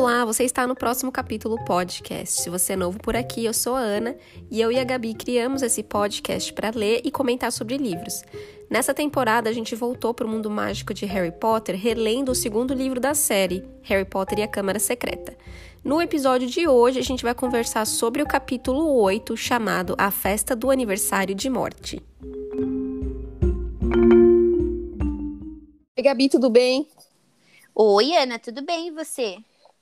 [0.00, 2.40] Olá, você está no próximo capítulo podcast.
[2.40, 4.16] Se você é novo por aqui, eu sou a Ana
[4.50, 8.22] e eu e a Gabi criamos esse podcast para ler e comentar sobre livros.
[8.70, 12.72] Nessa temporada, a gente voltou para o mundo mágico de Harry Potter, relendo o segundo
[12.72, 15.36] livro da série, Harry Potter e a Câmara Secreta.
[15.84, 20.56] No episódio de hoje, a gente vai conversar sobre o capítulo 8, chamado A Festa
[20.56, 22.02] do Aniversário de Morte.
[25.94, 26.88] Oi, Gabi, tudo bem?
[27.74, 29.36] Oi, Ana, tudo bem e você?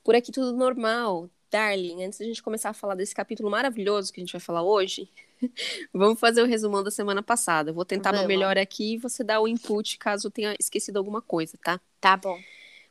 [0.08, 1.28] Por aqui tudo normal.
[1.50, 4.62] Darling, antes da gente começar a falar desse capítulo maravilhoso que a gente vai falar
[4.62, 5.06] hoje,
[5.92, 7.74] vamos fazer o resumão da semana passada.
[7.74, 11.58] vou tentar meu melhor aqui e você dá o input caso tenha esquecido alguma coisa,
[11.62, 11.78] tá?
[12.00, 12.38] Tá bom.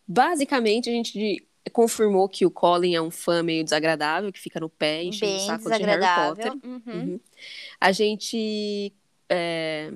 [0.07, 4.69] Basicamente, a gente confirmou que o Colin é um fã meio desagradável, que fica no
[4.69, 6.05] pé, enchendo o saco de Harry
[6.35, 6.51] Potter.
[6.63, 6.81] Uhum.
[6.85, 7.19] Uhum.
[7.81, 8.93] A gente
[9.27, 9.91] é,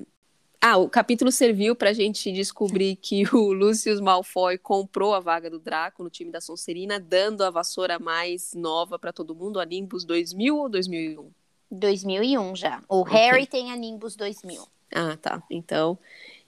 [0.64, 5.50] ah, o capítulo serviu para a gente descobrir que o Lucius Malfoy comprou a vaga
[5.50, 9.64] do Draco no time da Sonserina, dando a vassoura mais nova para todo mundo, a
[9.64, 11.30] Nimbus 2000 ou 2001?
[11.68, 12.80] 2001 já.
[12.88, 13.18] O okay.
[13.18, 14.64] Harry tem a Nimbus 2000.
[14.94, 15.42] Ah, tá.
[15.50, 15.98] Então,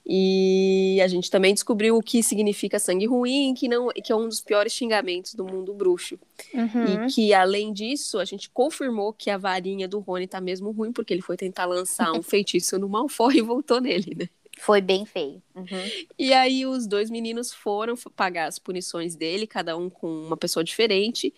[0.07, 4.27] e a gente também descobriu o que significa sangue ruim, que não, que é um
[4.29, 6.19] dos piores xingamentos do mundo bruxo.
[6.53, 7.05] Uhum.
[7.05, 10.93] E que, além disso, a gente confirmou que a varinha do Rony tá mesmo ruim,
[10.93, 14.29] porque ele foi tentar lançar um feitiço no Malfoy e voltou nele, né?
[14.59, 15.41] Foi bem feio.
[15.55, 15.65] Uhum.
[16.17, 20.63] E aí os dois meninos foram pagar as punições dele, cada um com uma pessoa
[20.63, 21.33] diferente.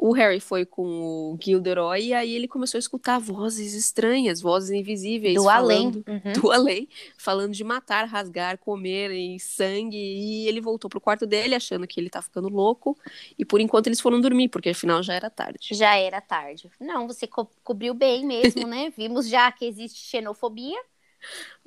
[0.00, 0.84] O Harry foi com
[1.32, 5.34] o Gilderoy e aí ele começou a escutar vozes estranhas, vozes invisíveis.
[5.34, 6.22] Do falando, além.
[6.24, 6.32] Uhum.
[6.40, 9.96] Do além, falando de matar, rasgar, comer e sangue.
[9.96, 12.96] E ele voltou pro quarto dele achando que ele tá ficando louco.
[13.36, 15.70] E por enquanto eles foram dormir, porque afinal já era tarde.
[15.72, 16.70] Já era tarde.
[16.78, 18.90] Não, você co cobriu bem mesmo, né?
[18.96, 20.80] Vimos já que existe xenofobia.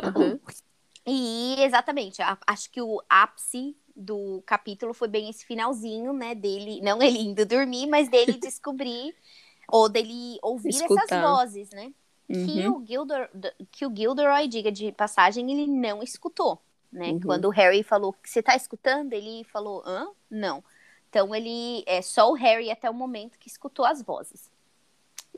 [0.02, 0.40] Uhum.
[1.06, 6.36] E exatamente, acho que o ápice do capítulo foi bem esse finalzinho, né?
[6.36, 9.16] Dele, não ele indo dormir, mas dele descobrir,
[9.68, 11.04] ou dele ouvir Escutar.
[11.04, 11.94] essas vozes, né?
[12.30, 12.46] Uhum.
[12.46, 13.30] Que, o Gilder,
[13.72, 17.10] que o Gilderoy, diga de passagem, ele não escutou, né?
[17.10, 17.20] Uhum.
[17.20, 20.08] Quando o Harry falou você tá escutando, ele falou, hã?
[20.30, 20.64] Não.
[21.10, 24.50] Então ele é só o Harry até o momento que escutou as vozes.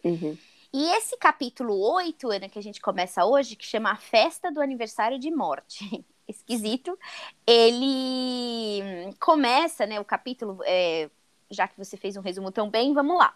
[0.04, 0.38] Uhum.
[0.72, 4.60] E esse capítulo 8, Ana, que a gente começa hoje, que chama A Festa do
[4.62, 6.04] Aniversário de Morte.
[6.34, 6.98] esquisito.
[7.46, 11.10] Ele começa, né, o capítulo, é,
[11.50, 13.36] já que você fez um resumo tão bem, vamos lá.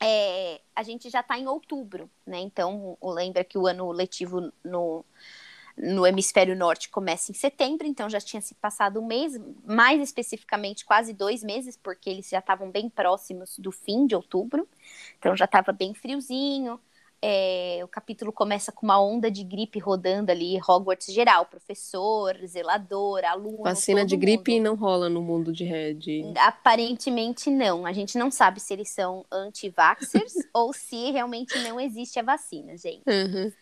[0.00, 2.40] É, a gente já está em outubro, né?
[2.40, 5.04] Então, lembra que o ano letivo no,
[5.76, 10.84] no hemisfério norte começa em setembro, então já tinha se passado um mês, mais especificamente
[10.84, 14.68] quase dois meses, porque eles já estavam bem próximos do fim de outubro,
[15.18, 16.80] então já estava bem friozinho,
[17.24, 23.24] é, o capítulo começa com uma onda de gripe rodando ali, Hogwarts geral, professor, zelador,
[23.24, 23.62] aluno.
[23.62, 24.64] Vacina de gripe mundo.
[24.64, 26.34] não rola no mundo de Red.
[26.36, 27.86] Aparentemente não.
[27.86, 32.76] A gente não sabe se eles são anti-vaxxers ou se realmente não existe a vacina,
[32.76, 33.04] gente.
[33.06, 33.52] Uhum.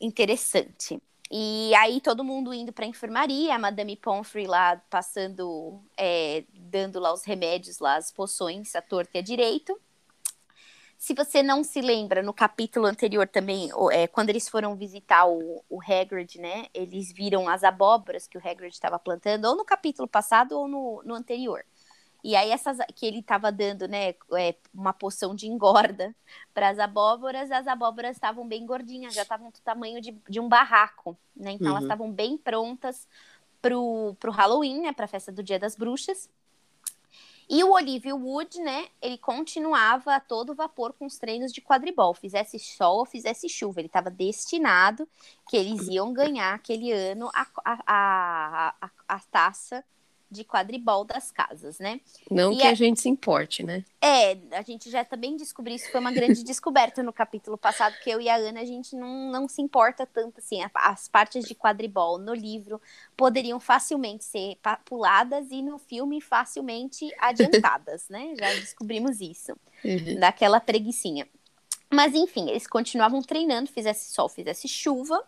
[0.00, 0.98] Interessante.
[1.30, 6.98] E aí todo mundo indo para a enfermaria, a Madame Pomfrey lá passando, é, dando
[7.00, 9.78] lá os remédios, lá as poções, a torta e a direito.
[10.98, 15.62] Se você não se lembra, no capítulo anterior também, é, quando eles foram visitar o,
[15.68, 16.66] o Hagrid, né?
[16.72, 21.02] Eles viram as abóboras que o Hagrid estava plantando, ou no capítulo passado ou no,
[21.04, 21.64] no anterior.
[22.24, 26.16] E aí essas que ele estava dando, né, é, uma poção de engorda
[26.54, 30.48] para as abóboras, as abóboras estavam bem gordinhas, já estavam do tamanho de, de um
[30.48, 31.52] barraco, né?
[31.52, 31.72] Então uhum.
[31.72, 33.06] elas estavam bem prontas
[33.60, 36.30] pro, pro Halloween, né, para a festa do Dia das Bruxas.
[37.48, 42.14] E o Olívio Wood, né, ele continuava a todo vapor com os treinos de quadribol,
[42.14, 45.08] fizesse sol, fizesse chuva, ele estava destinado
[45.48, 49.84] que eles iam ganhar aquele ano a, a, a, a, a taça
[50.34, 52.00] de quadribol das casas, né?
[52.30, 52.70] Não e que a...
[52.70, 53.84] a gente se importe, né?
[54.00, 58.10] É, a gente já também descobriu isso, foi uma grande descoberta no capítulo passado, que
[58.10, 61.54] eu e a Ana, a gente não, não se importa tanto, assim, as partes de
[61.54, 62.80] quadribol no livro
[63.16, 68.34] poderiam facilmente ser puladas e no filme facilmente adiantadas, né?
[68.38, 70.18] Já descobrimos isso, uhum.
[70.18, 71.26] daquela preguiçinha.
[71.90, 75.22] Mas enfim, eles continuavam treinando, fizesse sol, fizesse chuva,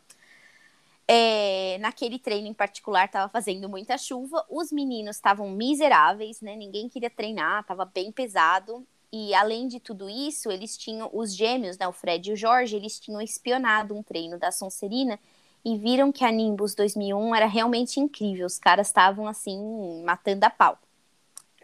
[1.08, 6.56] é, naquele treino em particular estava fazendo muita chuva, os meninos estavam miseráveis, né?
[6.56, 8.86] Ninguém queria treinar, estava bem pesado.
[9.12, 12.74] E além de tudo isso, eles tinham os gêmeos, né, o Fred e o Jorge,
[12.74, 15.18] eles tinham espionado um treino da Sonserina
[15.64, 18.46] e viram que a Nimbus 2001 era realmente incrível.
[18.46, 20.78] Os caras estavam assim matando a pau,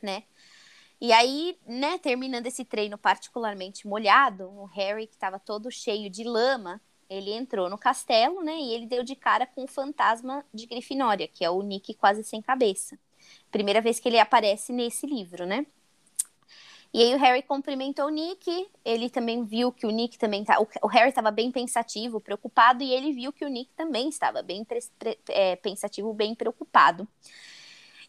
[0.00, 0.22] né?
[1.00, 6.22] E aí, né, terminando esse treino particularmente molhado, o Harry que estava todo cheio de
[6.22, 6.80] lama,
[7.12, 8.56] ele entrou no castelo, né?
[8.58, 12.24] E ele deu de cara com o fantasma de Grifinória, que é o Nick quase
[12.24, 12.98] sem cabeça.
[13.50, 15.66] Primeira vez que ele aparece nesse livro, né?
[16.94, 20.58] E aí o Harry cumprimentou o Nick, ele também viu que o Nick também tá.
[20.82, 24.66] O Harry estava bem pensativo, preocupado, e ele viu que o Nick também estava bem
[25.28, 27.08] é, pensativo, bem preocupado.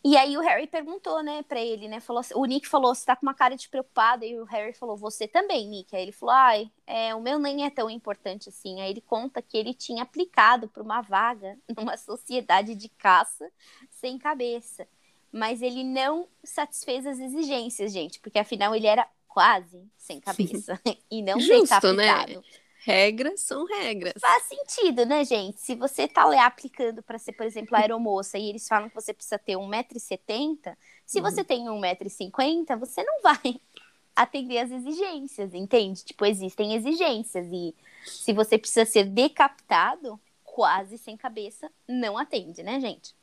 [0.06, 2.02] E aí o Harry perguntou, né, pra ele, né?
[2.02, 4.26] Falou, o Nick falou, você tá com uma cara de preocupado.
[4.26, 5.96] E o Harry falou, você também, Nick.
[5.96, 8.82] Aí ele falou, ai, é, o meu nem é tão importante assim.
[8.82, 13.50] Aí ele conta que ele tinha aplicado para uma vaga numa sociedade de caça
[13.90, 14.86] sem cabeça.
[15.32, 20.80] Mas ele não satisfez as exigências, gente, porque afinal ele era quase sem cabeça.
[21.10, 22.42] e não Justo, né?
[22.86, 24.14] Regras são regras.
[24.20, 25.62] Faz sentido, né, gente?
[25.62, 29.14] Se você tá lá aplicando para ser, por exemplo, aeromoça e eles falam que você
[29.14, 30.76] precisa ter 1,70m,
[31.06, 31.24] se uhum.
[31.24, 33.40] você tem 1,50m, você não vai
[34.14, 36.04] atender as exigências, entende?
[36.04, 37.74] Tipo, existem exigências e
[38.06, 43.16] se você precisa ser decapitado, quase sem cabeça, não atende, né, gente?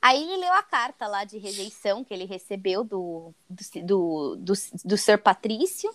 [0.00, 4.52] Aí ele leu a carta lá de rejeição que ele recebeu do, do, do, do,
[4.84, 5.92] do Sir Patrício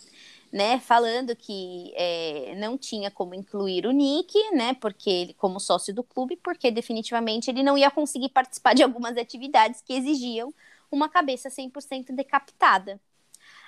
[0.54, 5.92] né, falando que é, não tinha como incluir o Nick, né, porque ele como sócio
[5.96, 10.54] do clube, porque definitivamente ele não ia conseguir participar de algumas atividades que exigiam
[10.92, 13.02] uma cabeça 100% decapitada.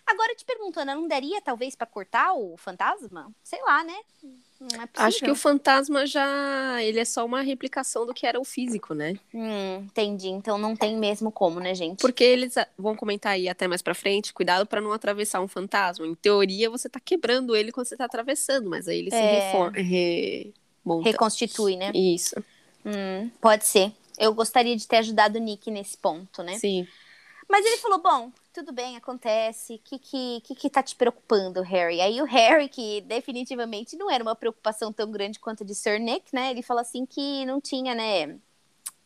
[0.07, 3.31] Agora te pergunto, Ana, não daria talvez para cortar o fantasma?
[3.43, 3.95] Sei lá, né?
[4.61, 6.81] É Acho que o fantasma já.
[6.81, 9.19] Ele é só uma replicação do que era o físico, né?
[9.33, 10.29] Hum, entendi.
[10.29, 11.99] Então não tem mesmo como, né, gente?
[11.99, 15.47] Porque eles ah, vão comentar aí até mais pra frente, cuidado para não atravessar um
[15.47, 16.07] fantasma.
[16.07, 19.39] Em teoria, você tá quebrando ele quando você tá atravessando, mas aí ele se é...
[19.39, 19.77] reforma.
[19.77, 20.53] Re...
[21.03, 21.91] Reconstitui, né?
[21.93, 22.35] Isso.
[22.85, 23.91] Hum, pode ser.
[24.17, 26.57] Eu gostaria de ter ajudado o Nick nesse ponto, né?
[26.57, 26.87] Sim.
[27.49, 29.75] Mas ele falou: bom, tudo bem, acontece.
[29.75, 31.99] O que, que, que, que tá te preocupando, Harry?
[31.99, 35.99] Aí o Harry, que definitivamente não era uma preocupação tão grande quanto a de Sir
[35.99, 36.51] Nick, né?
[36.51, 38.39] Ele falou assim que não tinha, né?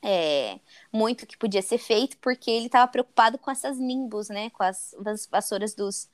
[0.04, 0.60] É,
[0.94, 4.52] muito que podia ser feito, porque ele estava preocupado com essas nimbus, né?
[4.52, 6.08] Com as, as vassouras dos,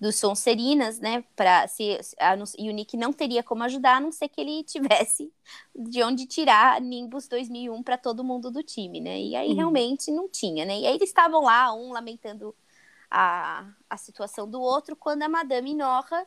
[0.00, 1.22] dos Sonserinas, né?
[1.36, 4.64] Pra, se, a, e o Nick não teria como ajudar, a não ser que ele
[4.64, 5.32] tivesse
[5.76, 9.20] de onde tirar Nimbus 2001 para todo mundo do time, né?
[9.20, 9.56] E aí uhum.
[9.56, 10.80] realmente não tinha, né?
[10.80, 12.52] E aí eles estavam lá, um lamentando
[13.10, 16.26] a, a situação do outro, quando a Madame Norra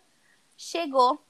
[0.57, 1.24] chegou,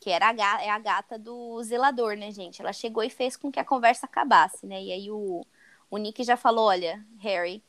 [0.00, 2.60] que era a, é a gata do zelador, né, gente?
[2.60, 4.82] Ela chegou e fez com que a conversa acabasse, né?
[4.82, 5.46] E aí o,
[5.90, 7.62] o Nick já falou: olha, Harry,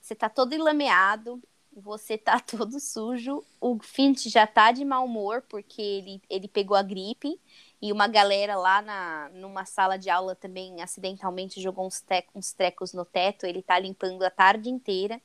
[0.00, 1.42] você tá todo enlameado,
[1.74, 6.76] você tá todo sujo, o Finch já tá de mau humor porque ele, ele pegou
[6.76, 7.40] a gripe
[7.80, 12.52] e uma galera lá na, numa sala de aula também acidentalmente jogou uns, te, uns
[12.52, 15.20] trecos no teto, ele tá limpando a tarde inteira,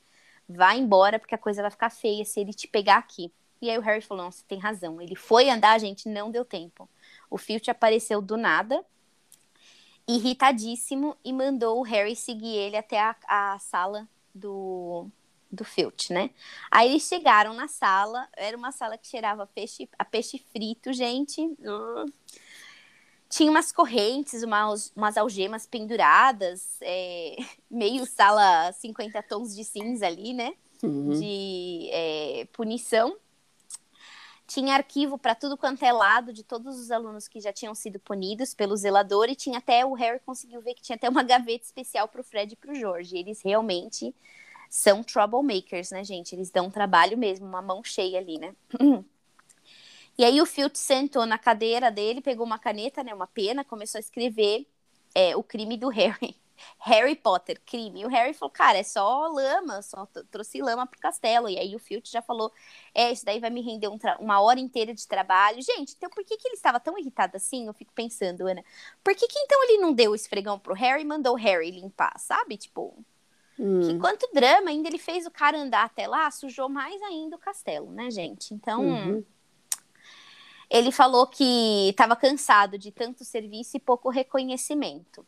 [0.47, 3.31] vai embora porque a coisa vai ficar feia se ele te pegar aqui.
[3.61, 6.45] E aí o Harry falou, não, você tem razão, ele foi andar, gente, não deu
[6.45, 6.87] tempo.
[7.29, 8.85] O Filch apareceu do nada,
[10.07, 15.07] irritadíssimo, e mandou o Harry seguir ele até a, a sala do,
[15.51, 16.29] do Filch, né?
[16.69, 21.41] Aí eles chegaram na sala, era uma sala que cheirava peixe, a peixe frito, gente.
[23.29, 27.35] Tinha umas correntes, umas, umas algemas penduradas, é,
[27.69, 30.53] meio sala 50 tons de cinza ali, né?
[30.81, 31.09] Uhum.
[31.11, 33.17] De é, punição.
[34.47, 37.99] Tinha arquivo para tudo quanto é lado de todos os alunos que já tinham sido
[37.99, 41.65] punidos pelo zelador, e tinha até o Harry conseguiu ver que tinha até uma gaveta
[41.65, 43.17] especial para o Fred e para o George.
[43.17, 44.15] Eles realmente
[44.69, 46.33] são troublemakers, né, gente?
[46.33, 48.55] Eles dão trabalho mesmo, uma mão cheia ali, né?
[50.17, 53.99] e aí o Filch sentou na cadeira dele, pegou uma caneta, né, uma pena, começou
[53.99, 54.67] a escrever
[55.13, 56.35] é, o crime do Harry.
[56.79, 58.01] Harry Potter, crime.
[58.01, 61.47] E o Harry falou, cara, é só lama, só trouxe lama pro castelo.
[61.47, 62.51] E aí o Filch já falou,
[62.95, 65.61] é, isso daí vai me render um uma hora inteira de trabalho.
[65.61, 67.67] Gente, então por que, que ele estava tão irritado assim?
[67.67, 68.63] Eu fico pensando, Ana.
[69.03, 71.69] Por que, que então ele não deu o esfregão pro Harry e mandou o Harry
[71.69, 72.57] limpar, sabe?
[72.57, 73.05] Tipo,
[73.59, 73.81] Hum.
[73.81, 77.39] Que quanto drama, ainda ele fez o cara andar até lá, sujou mais ainda o
[77.39, 78.53] castelo, né, gente?
[78.53, 79.25] Então, uhum.
[80.69, 85.25] Ele falou que estava cansado de tanto serviço e pouco reconhecimento.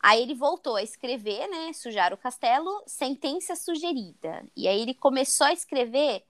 [0.00, 4.44] Aí ele voltou a escrever, né, sujar o castelo, sentença sugerida.
[4.56, 6.24] E aí ele começou a escrever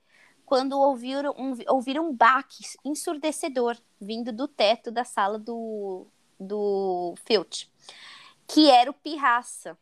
[0.45, 6.07] quando ouviram um, ouviram um baque ensurdecedor vindo do teto da sala do,
[6.39, 7.69] do Filch,
[8.47, 9.77] que era o Pirraça,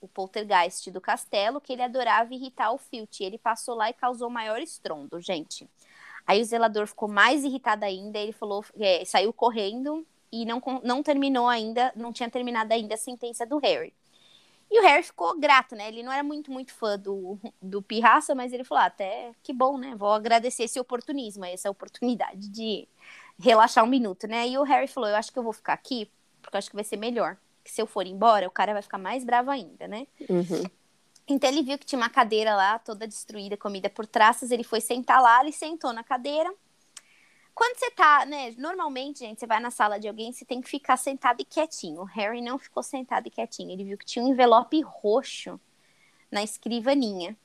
[0.00, 3.22] o poltergeist do castelo, que ele adorava irritar o Filch.
[3.22, 5.68] Ele passou lá e causou maior estrondo, gente.
[6.26, 11.02] Aí o zelador ficou mais irritado ainda, ele falou, é, saiu correndo e não, não
[11.02, 13.92] terminou ainda, não tinha terminado ainda a sentença do Harry.
[14.70, 15.88] E o Harry ficou grato, né?
[15.88, 19.52] Ele não era muito, muito fã do, do Pirraça, mas ele falou: ah, até que
[19.52, 19.94] bom, né?
[19.94, 22.88] Vou agradecer esse oportunismo, essa oportunidade de
[23.38, 24.48] relaxar um minuto, né?
[24.48, 26.10] E o Harry falou: eu acho que eu vou ficar aqui,
[26.40, 28.82] porque eu acho que vai ser melhor que se eu for embora, o cara vai
[28.82, 30.06] ficar mais bravo ainda, né?
[30.28, 30.64] Uhum.
[31.26, 34.50] Então ele viu que tinha uma cadeira lá, toda destruída, comida por traças.
[34.50, 36.52] Ele foi sentar lá, ele sentou na cadeira.
[37.54, 38.54] Quando você tá, né?
[38.56, 42.00] Normalmente, gente, você vai na sala de alguém, você tem que ficar sentado e quietinho.
[42.00, 43.70] O Harry não ficou sentado e quietinho.
[43.70, 45.60] Ele viu que tinha um envelope roxo
[46.30, 47.36] na escrivaninha.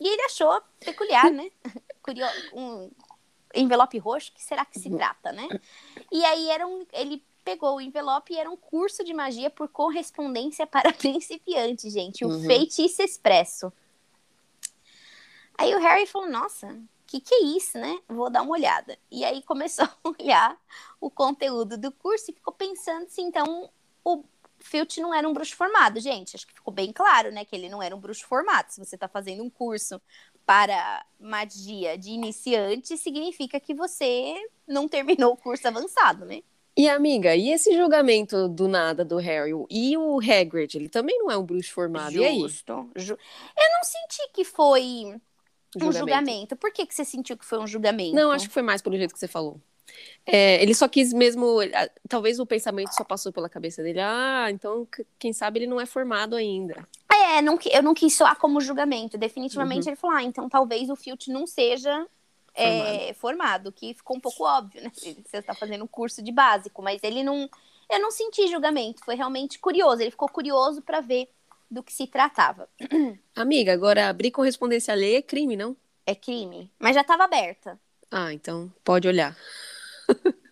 [0.00, 1.50] E ele achou peculiar, né?
[2.02, 2.26] Curio...
[2.54, 2.90] Um
[3.54, 4.96] envelope roxo, que será que se uhum.
[4.96, 5.46] trata, né?
[6.10, 9.68] E aí era um, ele pegou o envelope e era um curso de magia por
[9.68, 12.24] correspondência para principiantes, gente.
[12.24, 12.44] O uhum.
[12.44, 13.72] Feitiço Expresso.
[15.56, 18.00] Aí o Harry falou: Nossa, o que, que é isso, né?
[18.08, 18.98] Vou dar uma olhada.
[19.10, 20.58] E aí começou a olhar
[21.00, 23.70] o conteúdo do curso e ficou pensando se então
[24.02, 24.24] o
[24.58, 26.00] Filch não era um bruxo formado.
[26.00, 27.44] Gente, acho que ficou bem claro, né?
[27.44, 28.70] Que ele não era um bruxo formado.
[28.70, 30.00] Se você está fazendo um curso
[30.46, 34.34] para magia de iniciante, significa que você
[34.66, 36.42] não terminou o curso avançado, né?
[36.76, 39.52] E amiga, e esse julgamento do nada do Harry?
[39.70, 42.20] E o Hagrid, ele também não é um bruxo formado, Justo.
[42.22, 42.40] e aí?
[43.08, 45.14] Eu não senti que foi
[45.76, 46.56] um julgamento.
[46.56, 48.16] Por que, que você sentiu que foi um julgamento?
[48.16, 49.60] Não, acho que foi mais pelo jeito que você falou.
[50.26, 51.58] É, ele só quis mesmo.
[52.08, 54.00] Talvez o pensamento só passou pela cabeça dele.
[54.00, 54.88] Ah, então
[55.18, 56.86] quem sabe ele não é formado ainda.
[57.12, 59.18] É, não, eu não quis soar como julgamento.
[59.18, 59.90] Definitivamente uhum.
[59.90, 62.06] ele falou: ah, então talvez o Filch não seja
[62.54, 64.90] é, formado, que ficou um pouco óbvio, né?
[64.94, 67.48] Você está fazendo um curso de básico, mas ele não.
[67.90, 70.00] Eu não senti julgamento, foi realmente curioso.
[70.00, 71.28] Ele ficou curioso para ver
[71.70, 72.68] do que se tratava.
[73.34, 75.76] Amiga, agora abrir correspondência alheia é crime, não?
[76.06, 77.78] É crime, mas já estava aberta.
[78.10, 79.36] Ah, então pode olhar.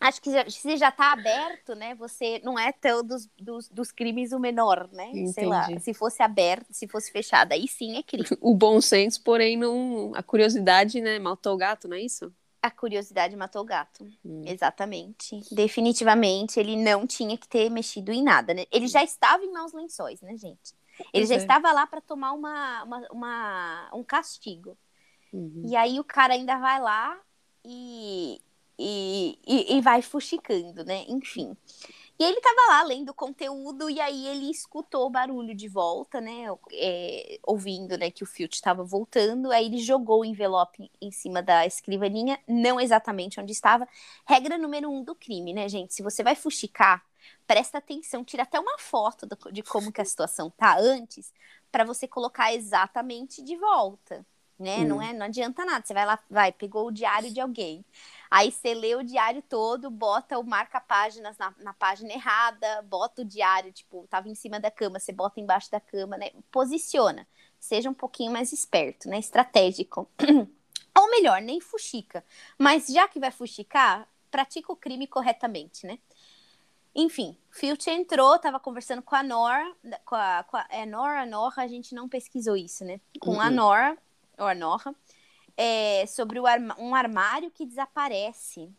[0.00, 1.94] Acho que se já está aberto, né?
[1.96, 5.10] Você não é tão dos, dos, dos crimes o menor, né?
[5.10, 5.32] Entendi.
[5.32, 5.68] Sei lá.
[5.78, 8.24] Se fosse aberto, se fosse fechado, aí sim é crime.
[8.40, 10.12] O bom senso, porém, não.
[10.14, 11.18] A curiosidade, né?
[11.18, 12.32] Matou o gato, não é isso?
[12.62, 14.08] A curiosidade matou o gato.
[14.24, 14.42] Hum.
[14.46, 15.42] Exatamente.
[15.52, 18.64] Definitivamente, ele não tinha que ter mexido em nada, né?
[18.72, 20.74] Ele já estava em maus lençóis, né, gente?
[21.12, 21.38] Ele pois já é.
[21.38, 24.76] estava lá para tomar uma, uma, uma, um castigo.
[25.32, 25.62] Uhum.
[25.64, 27.18] E aí o cara ainda vai lá
[27.64, 28.40] e,
[28.80, 31.04] e, e, e vai fuxicando, né?
[31.06, 31.54] Enfim.
[32.18, 36.46] E ele tava lá lendo conteúdo e aí ele escutou o barulho de volta, né?
[36.72, 39.50] É, ouvindo, né, que o Filch estava voltando.
[39.50, 43.86] Aí ele jogou o envelope em cima da escrivaninha, não exatamente onde estava.
[44.26, 45.94] Regra número um do crime, né, gente?
[45.94, 47.04] Se você vai fuxicar,
[47.46, 51.32] presta atenção, tira até uma foto do, de como que a situação tá antes,
[51.72, 54.26] para você colocar exatamente de volta
[54.60, 54.76] né?
[54.80, 54.88] Hum.
[54.88, 55.84] Não é, não adianta nada.
[55.84, 57.84] Você vai lá, vai, pegou o diário de alguém.
[58.30, 63.24] Aí você lê o diário todo, bota o marca-páginas na, na página errada, bota o
[63.24, 66.30] diário, tipo, tava em cima da cama, você bota embaixo da cama, né?
[66.50, 67.26] Posiciona.
[67.58, 69.18] Seja um pouquinho mais esperto, né?
[69.18, 70.08] Estratégico.
[70.96, 72.24] Ou melhor, nem fuxica.
[72.56, 75.98] Mas já que vai fuxicar, pratica o crime corretamente, né?
[76.94, 81.62] Enfim, Filch entrou, tava conversando com a Nora, com a, com a é Nora, Nora,
[81.62, 83.00] a gente não pesquisou isso, né?
[83.20, 83.40] Com uhum.
[83.40, 83.98] a Nora,
[84.38, 84.94] ou a Norra,
[85.56, 88.70] é, sobre arma um armário que desaparece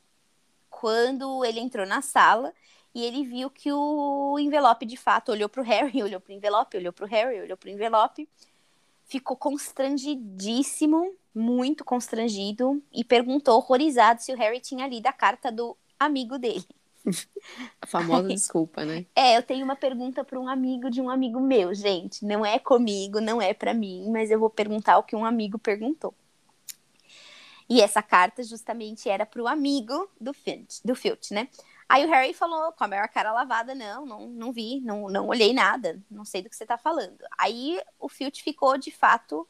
[0.69, 2.53] quando ele entrou na sala
[2.93, 6.35] e ele viu que o envelope de fato olhou para o Harry, olhou para o
[6.35, 8.29] envelope, olhou para o Harry, olhou para o envelope,
[9.05, 15.77] ficou constrangidíssimo, muito constrangido e perguntou horrorizado se o Harry tinha lido a carta do
[15.99, 16.65] amigo dele.
[17.81, 19.05] A famosa desculpa, né?
[19.15, 22.25] É, eu tenho uma pergunta para um amigo de um amigo meu, gente.
[22.25, 25.57] Não é comigo, não é para mim, mas eu vou perguntar o que um amigo
[25.57, 26.13] perguntou.
[27.71, 31.47] E essa carta justamente era para o amigo do Filch, do Filch, né?
[31.87, 35.29] Aí o Harry falou com a maior cara lavada: não, não, não vi, não, não
[35.29, 37.19] olhei nada, não sei do que você está falando.
[37.37, 39.47] Aí o Filch ficou de fato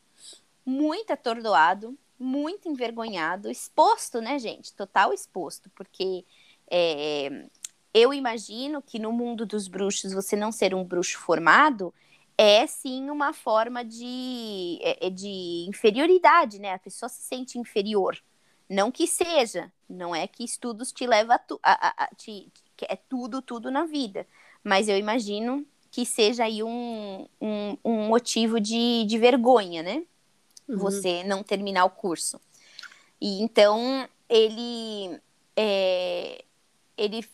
[0.63, 4.71] muito atordoado, muito envergonhado, exposto, né, gente?
[4.75, 6.23] Total exposto, porque
[6.69, 7.47] é,
[7.91, 11.91] eu imagino que no mundo dos bruxos, você não ser um bruxo formado
[12.37, 16.73] é sim uma forma de, é, é, de inferioridade, né?
[16.73, 18.17] A pessoa se sente inferior.
[18.69, 22.51] Não que seja, não é que estudos te leva a, tu, a, a, a te,
[22.83, 24.25] é tudo, tudo na vida.
[24.63, 30.03] Mas eu imagino que seja aí um, um, um motivo de, de vergonha, né?
[30.67, 30.77] Uhum.
[30.77, 32.39] Você não terminar o curso.
[33.19, 35.19] E então ele
[35.55, 36.43] é,
[36.97, 37.27] ele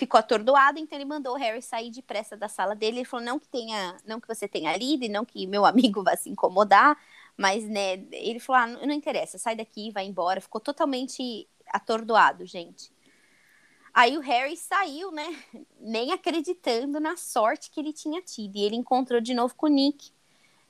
[0.00, 2.98] ficou atordoado, então ele mandou o Harry sair depressa da sala dele.
[2.98, 6.02] Ele falou: não que tenha, não que você tenha lido e não que meu amigo
[6.02, 6.98] vá se incomodar,
[7.36, 10.40] mas né, ele falou: ah, não, interessa, sai daqui, vai embora.
[10.40, 12.92] Ficou totalmente atordoado, gente.
[13.92, 15.26] Aí o Harry saiu, né?
[15.80, 18.56] Nem acreditando na sorte que ele tinha tido.
[18.56, 20.12] E ele encontrou de novo com o Nick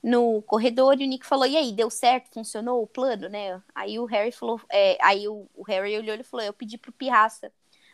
[0.03, 2.33] no corredor e o Nick falou: E aí, deu certo?
[2.33, 3.63] Funcionou o plano, né?
[3.75, 6.93] Aí o Harry falou: é, Aí o, o Harry olhou e falou: Eu pedi pro
[6.93, 7.53] Pirraça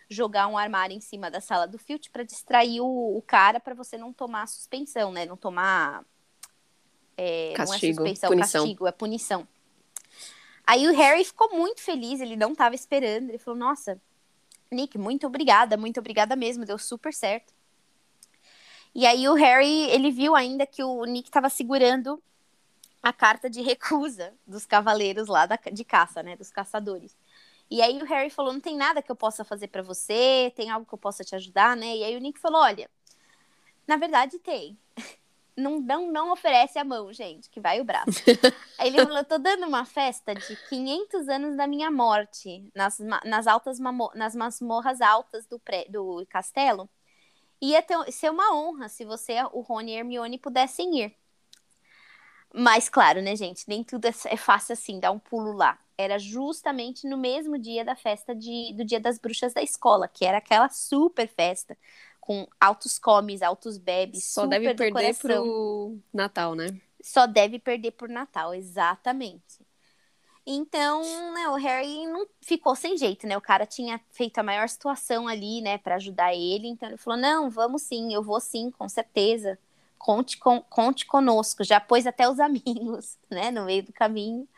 [0.08, 3.74] jogar um armário em cima da sala do Filch para distrair o, o cara para
[3.74, 5.26] você não tomar suspensão, né?
[5.26, 6.04] Não tomar
[7.16, 8.68] É, castigo, não é suspensão, punição.
[8.68, 9.48] castigo, é punição.
[10.66, 13.30] Aí o Harry ficou muito feliz, ele não estava esperando.
[13.30, 14.00] Ele falou: Nossa,
[14.70, 17.54] Nick, muito obrigada, muito obrigada mesmo, deu super certo.
[18.94, 22.22] E aí o Harry, ele viu ainda que o Nick estava segurando
[23.02, 27.16] a carta de recusa dos cavaleiros lá da, de caça, né, dos caçadores.
[27.70, 30.52] E aí o Harry falou: "Não tem nada que eu possa fazer para você?
[30.56, 32.90] Tem algo que eu possa te ajudar, né?" E aí o Nick falou: "Olha,
[33.86, 34.78] na verdade tem.
[35.58, 38.10] Não, não, não oferece a mão, gente, que vai o braço.
[38.78, 43.46] Aí ele falou: tô dando uma festa de 500 anos da minha morte nas, nas
[43.46, 43.78] altas
[44.14, 46.90] nas masmorras altas do, pré, do castelo.
[47.58, 51.16] Ia ter, ser uma honra se você, o Rony e a Hermione pudessem ir.
[52.52, 53.66] Mas, claro, né, gente?
[53.66, 55.78] Nem tudo é, é fácil assim, dar um pulo lá.
[55.98, 60.24] Era justamente no mesmo dia da festa de, do Dia das Bruxas da escola, que
[60.24, 61.76] era aquela super festa
[62.20, 65.44] com altos comes, altos bebes, Só super deve perder decoração.
[65.44, 66.66] pro Natal, né?
[67.00, 69.64] Só deve perder por Natal, exatamente.
[70.46, 71.02] Então,
[71.34, 73.36] né, o Harry não ficou sem jeito, né?
[73.36, 76.68] O cara tinha feito a maior situação ali, né, para ajudar ele.
[76.68, 79.58] Então ele falou: "Não, vamos sim, eu vou sim, com certeza.
[79.98, 81.64] Conte com, conte conosco".
[81.64, 84.48] Já pôs até os amigos, né, no meio do caminho.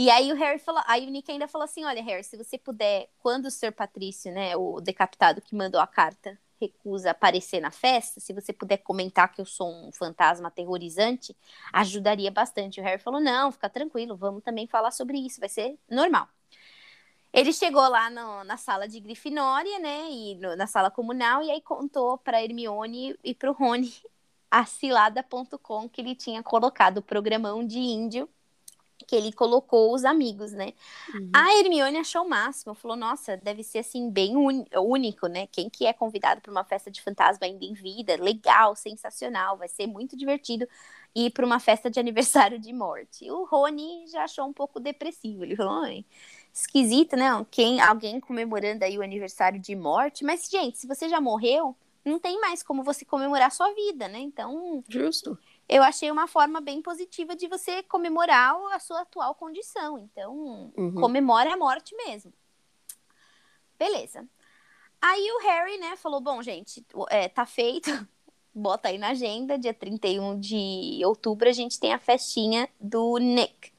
[0.00, 2.56] E aí o Harry falou, aí o Nick ainda falou assim: "Olha, Harry, se você
[2.56, 3.72] puder, quando o Sr.
[3.72, 8.76] Patrício, né, o decapitado que mandou a carta, recusa aparecer na festa, se você puder
[8.78, 11.36] comentar que eu sou um fantasma aterrorizante,
[11.72, 12.80] ajudaria bastante.
[12.80, 16.28] O Harry falou: não, fica tranquilo, vamos também falar sobre isso, vai ser normal.
[17.32, 21.50] Ele chegou lá no, na sala de Grifinória, né, e no, na sala comunal, e
[21.50, 23.92] aí contou para Hermione e para o Rony
[24.50, 28.28] a cilada.com que ele tinha colocado o programão de índio
[29.06, 30.72] que ele colocou os amigos, né?
[31.14, 31.30] Uhum.
[31.32, 35.46] A Hermione achou o máximo, falou: "Nossa, deve ser assim bem único, né?
[35.46, 38.16] Quem que é convidado para uma festa de fantasma ainda em vida?
[38.16, 40.66] Legal, sensacional, vai ser muito divertido
[41.14, 43.30] ir para uma festa de aniversário de morte".
[43.30, 45.84] O Rony já achou um pouco depressivo, ele falou:
[46.52, 47.26] "Esquisito, né?
[47.50, 52.18] Quem alguém comemorando aí o aniversário de morte, mas gente, se você já morreu, não
[52.18, 54.18] tem mais como você comemorar a sua vida, né?
[54.18, 59.98] Então, justo eu achei uma forma bem positiva de você comemorar a sua atual condição.
[59.98, 60.94] Então, uhum.
[60.94, 62.32] comemora a morte mesmo.
[63.78, 64.26] Beleza.
[65.00, 67.90] Aí o Harry, né, falou: bom, gente, é, tá feito.
[68.54, 73.70] Bota aí na agenda, dia 31 de outubro, a gente tem a festinha do Nick.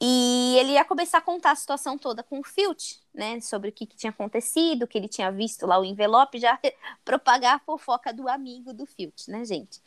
[0.00, 3.38] E ele ia começar a contar a situação toda com o Filch, né?
[3.40, 6.58] Sobre o que, que tinha acontecido, que ele tinha visto lá o envelope, já
[7.04, 9.80] propagar a fofoca do amigo do Filch, né, gente?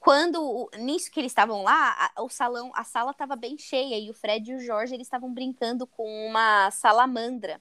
[0.00, 4.10] Quando nisso que eles estavam lá, a, o salão, a sala estava bem cheia e
[4.10, 7.60] o Fred e o Jorge eles estavam brincando com uma salamandra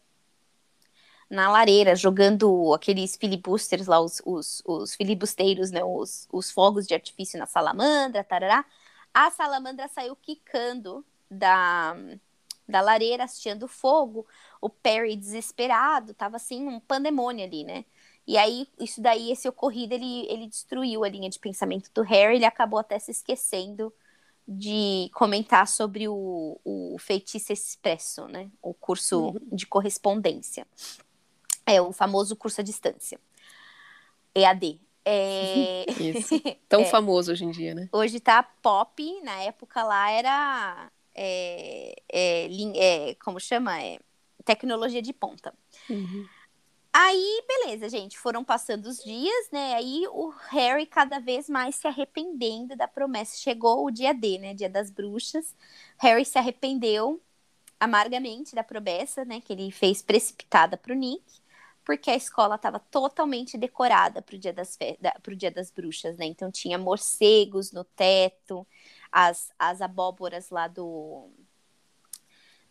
[1.29, 6.93] na lareira, jogando aqueles filibusters lá, os, os, os filibusteiros, né, os, os fogos de
[6.93, 8.65] artifício na salamandra, tarará.
[9.13, 11.95] A salamandra saiu quicando da,
[12.67, 14.25] da lareira, assistindo fogo.
[14.61, 17.85] O Perry desesperado, tava assim, um pandemônio ali, né?
[18.29, 22.35] E aí, isso daí, esse ocorrido, ele, ele destruiu a linha de pensamento do Harry,
[22.35, 23.91] ele acabou até se esquecendo
[24.47, 28.47] de comentar sobre o, o feitiço expresso, né?
[28.61, 29.39] O curso uhum.
[29.51, 30.67] de correspondência.
[31.65, 33.19] É o famoso curso à distância.
[34.35, 34.79] EAD.
[35.03, 35.85] É...
[35.99, 36.39] Isso.
[36.69, 36.85] Tão é.
[36.85, 37.89] famoso hoje em dia, né?
[37.91, 40.91] Hoje tá pop, na época lá era.
[41.15, 43.81] É, é, é como chama?
[43.81, 43.97] É,
[44.45, 45.51] tecnologia de ponta.
[45.89, 46.27] Uhum.
[47.01, 49.73] Aí, beleza, gente, foram passando os dias, né?
[49.75, 53.37] Aí o Harry cada vez mais se arrependendo da promessa.
[53.37, 54.53] Chegou o dia D, né?
[54.53, 55.55] Dia das bruxas.
[55.97, 57.21] Harry se arrependeu
[57.79, 59.39] amargamente da promessa, né?
[59.41, 61.23] Que ele fez precipitada pro Nick,
[61.85, 64.97] porque a escola estava totalmente decorada pro dia das fe...
[65.23, 66.25] pro dia das bruxas, né?
[66.25, 68.67] Então tinha morcegos no teto,
[69.11, 71.31] as, as abóboras lá do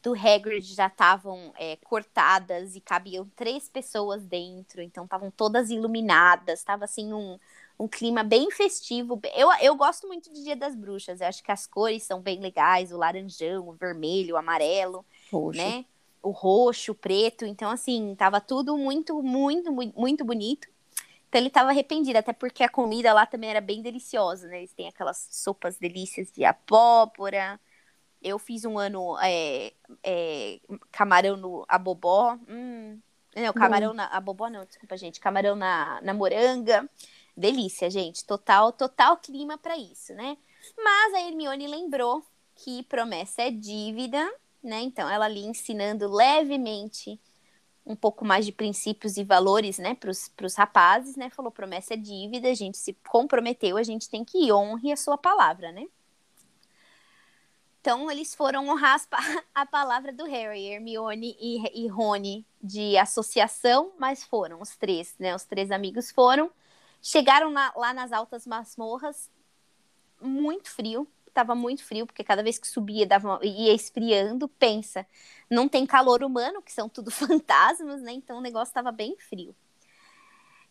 [0.03, 6.61] do Hagrid já estavam é, cortadas e cabiam três pessoas dentro, então estavam todas iluminadas,
[6.61, 7.39] estava assim um,
[7.79, 9.21] um clima bem festivo.
[9.35, 12.41] Eu, eu gosto muito de Dia das Bruxas, eu acho que as cores são bem
[12.41, 15.61] legais, o laranjão, o vermelho, o amarelo, roxo.
[15.61, 15.85] né?
[16.23, 20.69] O roxo, o preto, então assim, tava tudo muito, muito, muito bonito.
[21.29, 24.59] Então ele estava arrependido, até porque a comida lá também era bem deliciosa, né?
[24.59, 27.61] Eles têm aquelas sopas delícias de abóbora,
[28.23, 32.39] eu fiz um ano é, é, camarão no abobó.
[32.49, 32.99] Hum,
[33.35, 35.21] não, camarão na abobó não, desculpa, gente.
[35.21, 36.89] Camarão na, na moranga.
[37.37, 38.25] Delícia, gente.
[38.25, 40.37] Total, total clima para isso, né?
[40.77, 42.25] Mas a Hermione lembrou
[42.57, 44.29] que promessa é dívida,
[44.63, 44.81] né?
[44.81, 47.21] Então ela ali ensinando levemente
[47.87, 51.31] um pouco mais de princípios e valores, né, para os rapazes, né?
[51.31, 55.17] Falou promessa é dívida, a gente se comprometeu, a gente tem que honrar a sua
[55.17, 55.87] palavra, né?
[57.88, 59.01] Então eles foram honrar
[59.55, 65.35] a palavra do Harry, Hermione e, e Rony de associação, mas foram os três, né?
[65.35, 66.51] Os três amigos foram.
[67.01, 69.31] Chegaram na, lá nas altas masmorras,
[70.20, 74.48] muito frio, tava muito frio, porque cada vez que subia dava, ia esfriando.
[74.48, 75.07] Pensa,
[75.48, 78.12] não tem calor humano, que são tudo fantasmas, né?
[78.12, 79.57] Então o negócio tava bem frio.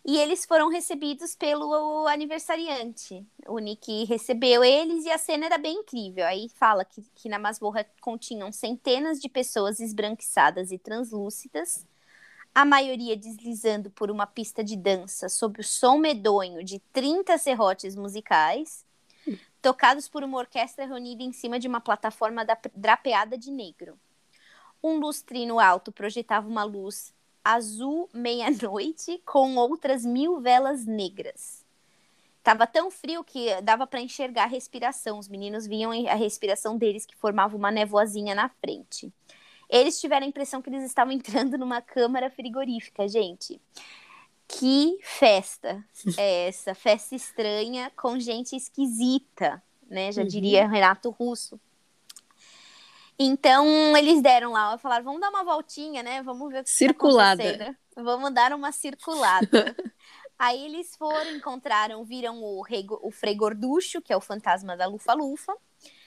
[0.08, 3.28] E eles foram recebidos pelo aniversariante.
[3.46, 6.26] O Nick recebeu eles e a cena era bem incrível.
[6.26, 11.86] Aí fala que, que na masmorra continham centenas de pessoas esbranquiçadas e translúcidas,
[12.56, 17.94] a maioria deslizando por uma pista de dança sob o som medonho de 30 serrotes
[17.94, 18.86] musicais,
[19.62, 24.00] tocados por uma orquestra reunida em cima de uma plataforma drapeada de negro.
[24.82, 27.14] Um lustrino alto projetava uma luz
[27.56, 31.66] azul meia-noite com outras mil velas negras.
[32.44, 35.20] Tava tão frio que dava para enxergar a respiração.
[35.20, 39.12] Os meninos viam a respiração deles que formava uma nevoazinha na frente.
[39.70, 43.60] Eles tiveram a impressão que eles estavam entrando numa câmara frigorífica, gente.
[44.48, 45.84] Que festa
[46.18, 46.74] é essa?
[46.74, 50.10] Festa estranha com gente esquisita, né?
[50.14, 50.28] Já uhum.
[50.28, 51.60] diria Renato Russo.
[53.20, 56.22] Então, eles deram lá, falaram, vamos dar uma voltinha, né?
[56.22, 57.76] Vamos ver o que tá Circulada.
[57.96, 59.48] Tá vamos dar uma circulada.
[60.38, 64.86] Aí eles foram, encontraram, viram o, rei, o Frei Gorducho, que é o fantasma da
[64.86, 65.56] Lufa-Lufa.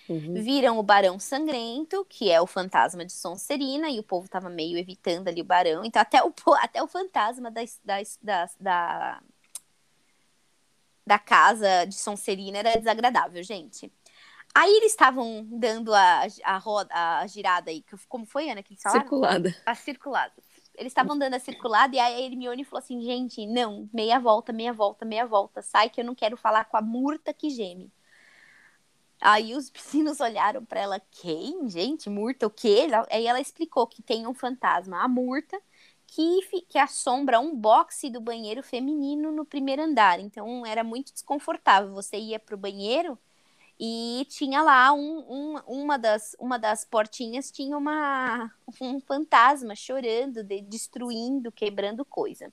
[0.08, 0.34] Uhum.
[0.34, 4.78] Viram o Barão Sangrento, que é o fantasma de Sonserina, e o povo tava meio
[4.78, 5.84] evitando ali o Barão.
[5.84, 9.22] Então, até o, até o fantasma da, da, da, da,
[11.04, 13.92] da casa de Sonserina era desagradável, gente.
[14.54, 18.82] Aí eles estavam dando a, a roda, a girada aí, como foi, Ana, que eles
[18.82, 19.02] falaram?
[19.02, 19.56] Circulada.
[19.64, 20.32] A circulada.
[20.74, 24.52] Eles estavam dando a circulada e aí a Hermione falou assim, gente, não, meia volta,
[24.52, 27.92] meia volta, meia volta, sai que eu não quero falar com a murta que geme.
[29.20, 32.88] Aí os piscinos olharam para ela, quem, gente, murta, o quê?
[33.10, 35.60] Aí ela explicou que tem um fantasma, a murta,
[36.06, 40.18] que, que assombra um boxe do banheiro feminino no primeiro andar.
[40.18, 41.92] Então era muito desconfortável.
[41.92, 43.18] Você ia pro banheiro
[43.82, 50.44] e tinha lá um, um, uma, das, uma das portinhas, tinha uma, um fantasma chorando,
[50.44, 52.52] de, destruindo, quebrando coisa.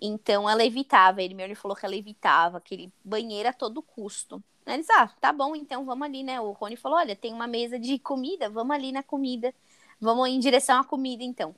[0.00, 4.40] Então ela evitava, ele me falou que ela evitava aquele banheiro a todo custo.
[4.64, 6.40] Aí eles, ah, tá bom, então vamos ali, né?
[6.40, 9.52] O Rony falou: olha, tem uma mesa de comida, vamos ali na comida,
[10.00, 11.56] vamos em direção à comida, então.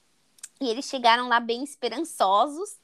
[0.61, 2.79] E eles chegaram lá bem esperançosos,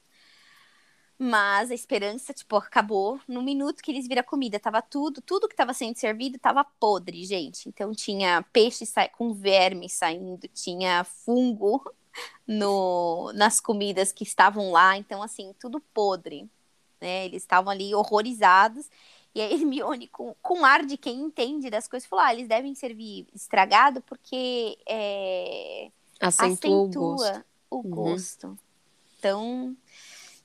[1.17, 4.59] mas a esperança, tipo, acabou no minuto que eles viram a comida.
[4.59, 7.69] Tava tudo, tudo que estava sendo servido tava podre, gente.
[7.69, 11.81] Então tinha peixe com verme saindo, tinha fungo
[12.45, 14.97] no, nas comidas que estavam lá.
[14.97, 16.49] Então, assim, tudo podre.
[16.99, 17.25] Né?
[17.25, 18.89] Eles estavam ali horrorizados.
[19.33, 22.75] E a Hermione, com, com ar de quem entende das coisas, falou: ah, eles devem
[22.75, 27.45] servir estragado porque é, acentua, acentua, o gosto.
[27.69, 27.89] O uhum.
[27.89, 28.59] gosto.
[29.17, 29.75] Então,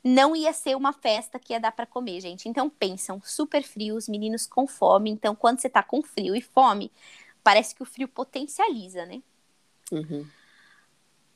[0.02, 2.48] não ia ser uma festa que ia dar para comer, gente.
[2.48, 5.10] Então pensam, super frio, os meninos com fome.
[5.10, 6.90] Então, quando você tá com frio e fome,
[7.42, 9.22] parece que o frio potencializa, né?
[9.92, 10.26] Uhum.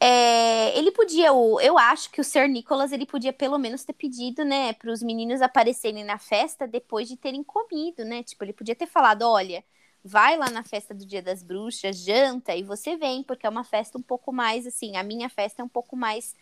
[0.00, 4.44] É, ele podia, eu acho que o Sir Nicholas ele podia pelo menos ter pedido,
[4.44, 8.22] né, para os meninos aparecerem na festa depois de terem comido, né?
[8.22, 9.64] Tipo, ele podia ter falado, olha,
[10.05, 13.64] vai lá na festa do Dia das Bruxas, janta e você vem, porque é uma
[13.64, 16.35] festa um pouco mais assim, a minha festa é um pouco mais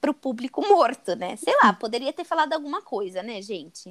[0.00, 1.36] pro público morto, né?
[1.36, 3.88] Sei lá, poderia ter falado alguma coisa, né, gente?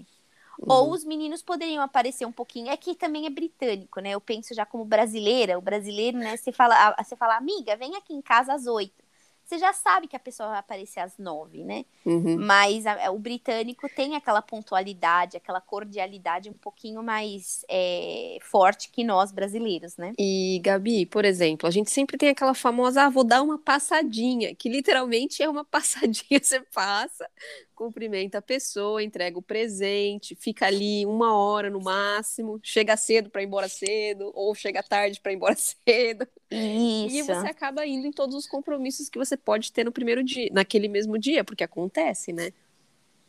[0.60, 0.66] Uhum.
[0.68, 2.70] Ou os meninos poderiam aparecer um pouquinho.
[2.70, 4.12] É que também é britânico, né?
[4.12, 5.58] Eu penso já como brasileira.
[5.58, 6.36] O brasileiro, né?
[6.36, 9.07] Você fala, você fala, amiga, vem aqui em casa às oito
[9.48, 11.86] você já sabe que a pessoa vai aparecer às nove, né?
[12.06, 12.38] Uhum.
[12.38, 19.06] Mas a, o britânico tem aquela pontualidade, aquela cordialidade um pouquinho mais é, forte que
[19.06, 20.12] nós brasileiros, né?
[20.20, 24.54] E, Gabi, por exemplo, a gente sempre tem aquela famosa, ah, vou dar uma passadinha,
[24.54, 27.30] que literalmente é uma passadinha, você passa,
[27.78, 33.44] cumprimenta a pessoa, entrega o presente, fica ali uma hora no máximo, chega cedo para
[33.44, 36.28] ir embora cedo, ou chega tarde para ir embora cedo.
[36.50, 37.16] Isso.
[37.16, 40.50] E você acaba indo em todos os compromissos que você pode ter no primeiro dia,
[40.52, 42.52] naquele mesmo dia, porque acontece, né?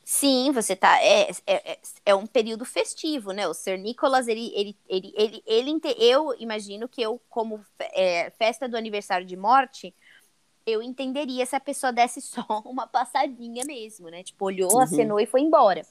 [0.02, 0.98] Sim, você tá.
[1.02, 3.46] É, é, é, é um período festivo, né?
[3.46, 8.66] O Sir Nicholas, ele, ele, ele, ele, ele, eu imagino que eu, como é, festa
[8.66, 9.94] do aniversário de morte,
[10.68, 14.22] eu entenderia se a pessoa desse só uma passadinha mesmo, né?
[14.22, 14.80] Tipo, olhou, uhum.
[14.80, 15.82] acenou e foi embora.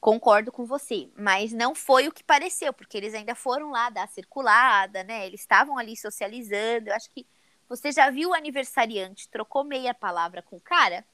[0.00, 4.06] Concordo com você, mas não foi o que pareceu, porque eles ainda foram lá dar
[4.08, 5.26] circulada, né?
[5.26, 6.90] Eles estavam ali socializando.
[6.90, 7.26] Eu acho que
[7.68, 11.04] você já viu o aniversariante, trocou meia palavra com o cara,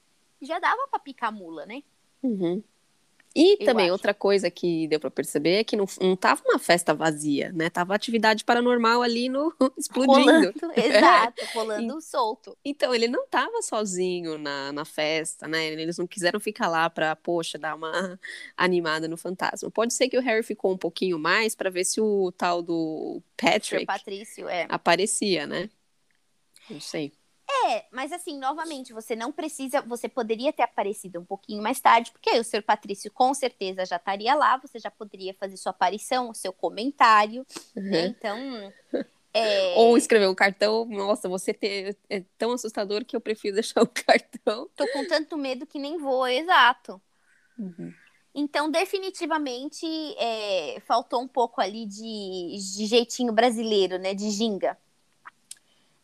[0.41, 1.83] já dava pra picar mula, né?
[2.21, 2.61] Uhum.
[3.33, 3.93] E também acho.
[3.93, 7.69] outra coisa que deu para perceber é que não, não tava uma festa vazia, né?
[7.69, 10.25] Tava atividade paranormal ali no explodindo.
[10.25, 12.57] Rolando, exato, rolando e, solto.
[12.63, 15.65] Então, ele não tava sozinho na, na festa, né?
[15.67, 18.19] Eles não quiseram ficar lá para, poxa, dar uma
[18.57, 19.71] animada no fantasma.
[19.71, 23.21] Pode ser que o Harry ficou um pouquinho mais para ver se o tal do
[23.37, 24.65] Patrick Patrício, é.
[24.69, 25.69] aparecia, né?
[26.69, 27.13] Não sei.
[27.67, 32.11] É, mas assim, novamente, você não precisa, você poderia ter aparecido um pouquinho mais tarde,
[32.11, 35.71] porque aí o senhor Patrício com certeza já estaria lá, você já poderia fazer sua
[35.71, 37.81] aparição, o seu comentário, né?
[37.81, 37.89] uhum.
[37.91, 38.05] né?
[38.07, 38.73] Então.
[39.33, 39.75] É...
[39.77, 41.57] Ou escrever um cartão, nossa, você
[42.09, 44.69] é tão assustador que eu prefiro deixar o cartão.
[44.75, 47.01] Tô com tanto medo que nem vou, exato.
[47.57, 47.93] Uhum.
[48.35, 49.85] Então, definitivamente,
[50.17, 54.13] é, faltou um pouco ali de, de jeitinho brasileiro, né?
[54.13, 54.77] De ginga.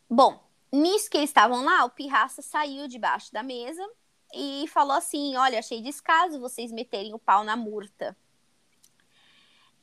[0.10, 3.86] Bom, Nisso que eles estavam lá, o Pirraça saiu debaixo da mesa
[4.34, 8.16] e falou assim: Olha, achei descaso vocês meterem o pau na murta.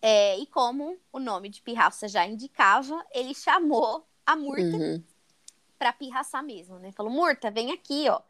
[0.03, 5.03] É, e como o nome de Pirraça já indicava, ele chamou a murta uhum.
[5.79, 6.92] para pirraçar mesmo, né?
[6.92, 8.20] Falou: Murta, vem aqui, ó.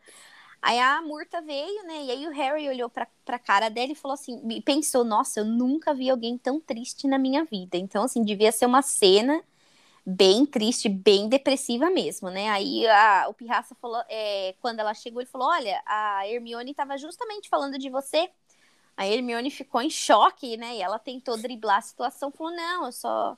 [0.64, 2.05] Aí a Murta veio, né?
[2.05, 5.40] E aí o Harry olhou pra, pra cara dela e falou assim: e pensou, nossa,
[5.40, 7.77] eu nunca vi alguém tão triste na minha vida.
[7.77, 9.45] Então, assim, devia ser uma cena
[10.07, 12.51] bem triste, bem depressiva mesmo, né?
[12.51, 16.97] Aí a, o Pirraça falou, é, quando ela chegou, ele falou: Olha, a Hermione estava
[16.99, 18.31] justamente falando de você.
[18.97, 20.77] A Hermione ficou em choque, né?
[20.77, 23.37] E ela tentou driblar a situação, falou: Não, eu só.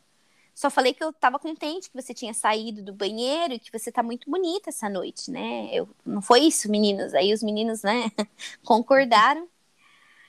[0.55, 3.92] Só falei que eu estava contente que você tinha saído do banheiro e que você
[3.92, 5.68] tá muito bonita essa noite, né?
[5.70, 7.12] Eu, não foi isso, meninos?
[7.12, 8.11] Aí os meninos, né,
[8.64, 9.46] concordaram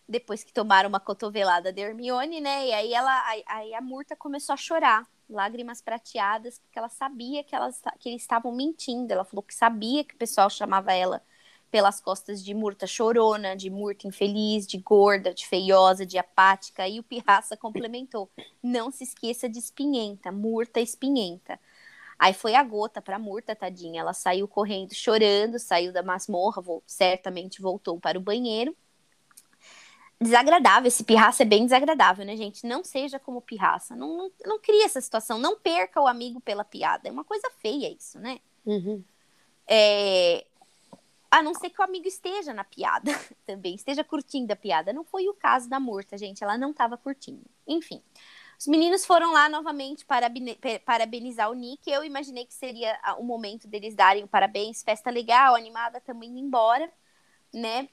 [0.08, 2.68] depois que tomaram uma cotovelada da Hermione, né?
[2.68, 7.56] E aí ela, aí a Murta começou a chorar lágrimas prateadas, porque ela sabia que,
[7.56, 9.12] elas, que eles estavam mentindo.
[9.12, 11.24] Ela falou que sabia que o pessoal chamava ela
[11.70, 16.88] pelas costas de murta chorona, de murta infeliz, de gorda, de feiosa, de apática.
[16.88, 18.30] E o Pirraça complementou:
[18.64, 21.60] não se esqueça de espinhenta, murta espinhenta.
[22.20, 24.02] Aí foi a gota para murta, tadinha.
[24.02, 28.76] Ela saiu correndo, chorando, saiu da masmorra, certamente voltou para o banheiro
[30.20, 30.88] desagradável.
[30.88, 32.66] Esse pirraça é bem desagradável, né, gente?
[32.66, 33.96] Não seja como pirraça.
[33.96, 35.38] Não, não, não cria essa situação.
[35.38, 37.08] Não perca o amigo pela piada.
[37.08, 38.40] É uma coisa feia isso, né?
[38.66, 39.04] Uhum.
[39.68, 40.46] É...
[41.30, 43.12] A não ser que o amigo esteja na piada
[43.46, 44.94] também, esteja curtindo a piada.
[44.94, 46.44] Não foi o caso da Murta, gente.
[46.44, 47.46] Ela não estava curtindo.
[47.68, 48.02] Enfim.
[48.60, 50.32] Os meninos foram lá novamente para
[50.84, 51.92] parabenizar o Nick.
[51.92, 56.40] Eu imaginei que seria o momento deles darem o parabéns, festa legal, animada, também indo
[56.40, 56.92] embora,
[57.54, 57.88] né?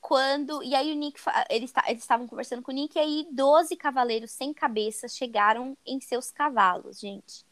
[0.00, 0.62] Quando.
[0.62, 1.20] E aí o Nick.
[1.50, 6.30] Eles estavam conversando com o Nick, e aí 12 cavaleiros sem cabeça chegaram em seus
[6.30, 7.44] cavalos, gente.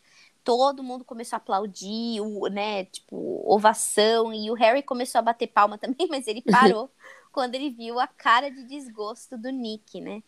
[0.43, 2.85] Todo mundo começou a aplaudir, o, né?
[2.85, 4.33] Tipo, ovação.
[4.33, 6.91] E o Harry começou a bater palma também, mas ele parou
[7.33, 10.23] quando ele viu a cara de desgosto do Nick, né?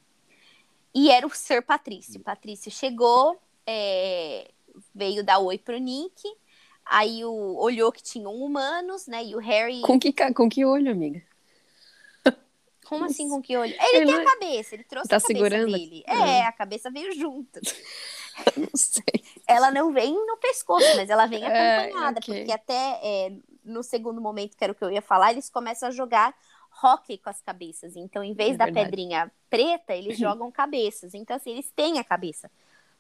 [0.95, 2.21] E era o Sir Patrício.
[2.21, 4.51] Patrício chegou, é,
[4.95, 6.23] veio dar oi pro Nick.
[6.87, 9.25] Aí o, olhou que tinham humanos, né?
[9.25, 9.83] E o Harry.
[9.83, 11.23] Com que, com que olho, amiga?
[12.89, 13.73] Como assim com que olho?
[13.73, 15.73] Ele, ele tem a cabeça, ele trouxe tá a cabeça segurando?
[15.73, 16.05] dele.
[16.07, 17.61] É, a cabeça veio junto.
[18.57, 19.25] não sei.
[19.47, 22.39] Ela não vem no pescoço, mas ela vem é, acompanhada, é, okay.
[22.39, 23.33] porque até é,
[23.65, 26.35] no segundo momento, que era o que eu ia falar, eles começam a jogar
[26.83, 27.97] hockey com as cabeças.
[27.97, 28.87] Então, em vez é da verdade.
[28.87, 31.15] pedrinha preta, eles jogam cabeças.
[31.15, 32.51] Então, assim, eles têm a cabeça.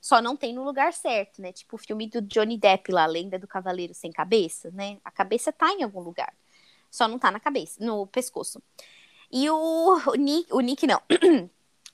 [0.01, 1.53] Só não tem no lugar certo, né?
[1.53, 4.99] Tipo o filme do Johnny Depp lá, Lenda do Cavaleiro Sem Cabeça, né?
[5.05, 6.33] A cabeça tá em algum lugar.
[6.90, 8.62] Só não tá na cabeça, no pescoço.
[9.31, 11.01] E o, o Nick, o Nick não.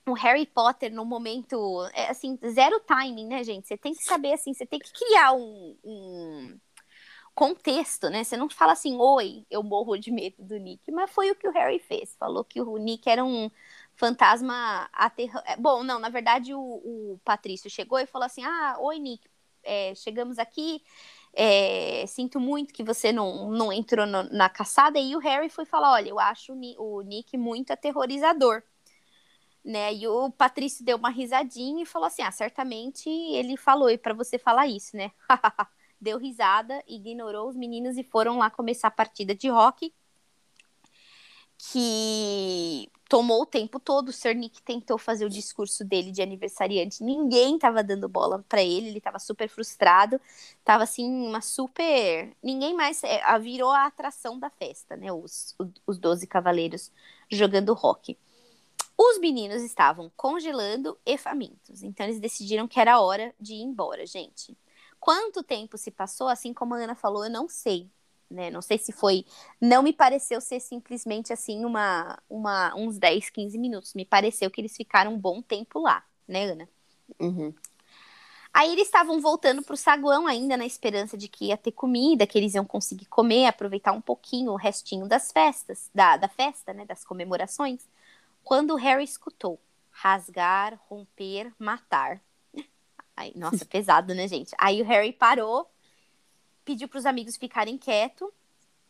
[0.07, 3.68] o Harry Potter no momento, é, assim, zero timing, né, gente?
[3.68, 6.59] Você tem que saber, assim, você tem que criar um, um,
[7.35, 8.25] contexto, né?
[8.25, 11.49] Você não fala assim, oi, eu morro de medo do Nick, mas foi o que
[11.49, 12.14] o Harry fez.
[12.18, 13.51] Falou que o Nick era um
[13.97, 15.45] fantasma aterrado.
[15.47, 19.29] É, bom, não, na verdade o, o Patrício chegou e falou assim, ah, oi, Nick,
[19.64, 20.83] é, chegamos aqui,
[21.35, 24.99] é, sinto muito que você não, não entrou no, na caçada.
[24.99, 28.62] E o Harry foi falar: olha, eu acho o, Nick muito aterrorizador.
[29.64, 29.95] Né?
[29.95, 34.38] E o Patrício deu uma risadinha e falou assim: ah, certamente ele falou para você
[34.38, 35.12] falar isso, né?
[36.01, 39.95] deu risada, ignorou os meninos e foram lá começar a partida de rock.
[41.57, 44.09] Que tomou o tempo todo.
[44.09, 47.05] O Sir Nick tentou fazer o discurso dele de aniversariante.
[47.05, 50.18] Ninguém tava dando bola para ele, ele tava super frustrado.
[50.64, 52.35] Tava assim, uma super.
[52.42, 53.05] Ninguém mais.
[53.05, 55.12] É, virou a atração da festa, né?
[55.12, 55.55] Os,
[55.87, 56.90] os 12 cavaleiros
[57.31, 58.18] jogando rock.
[58.96, 61.83] Os meninos estavam congelando e famintos.
[61.83, 64.57] Então eles decidiram que era hora de ir embora, gente.
[64.98, 67.90] Quanto tempo se passou, assim como a Ana falou, eu não sei.
[68.33, 68.51] Né?
[68.51, 69.25] Não sei se foi.
[69.61, 73.95] Não me pareceu ser simplesmente assim uma, uma, uns 10, 15 minutos.
[73.95, 76.68] Me pareceu que eles ficaram um bom tempo lá, né, Ana?
[77.21, 77.55] Uhum.
[78.55, 82.27] Aí eles estavam voltando para o saguão ainda na esperança de que ia ter comida,
[82.27, 86.75] que eles iam conseguir comer, aproveitar um pouquinho o restinho das festas, da, da festa,
[86.75, 87.88] né, das comemorações,
[88.45, 89.59] quando o Harry escutou
[89.90, 92.21] rasgar, romper, matar.
[93.16, 94.55] Aí, nossa, pesado, né, gente?
[94.59, 95.71] Aí o Harry parou,
[96.64, 98.29] pediu para os amigos ficarem quietos.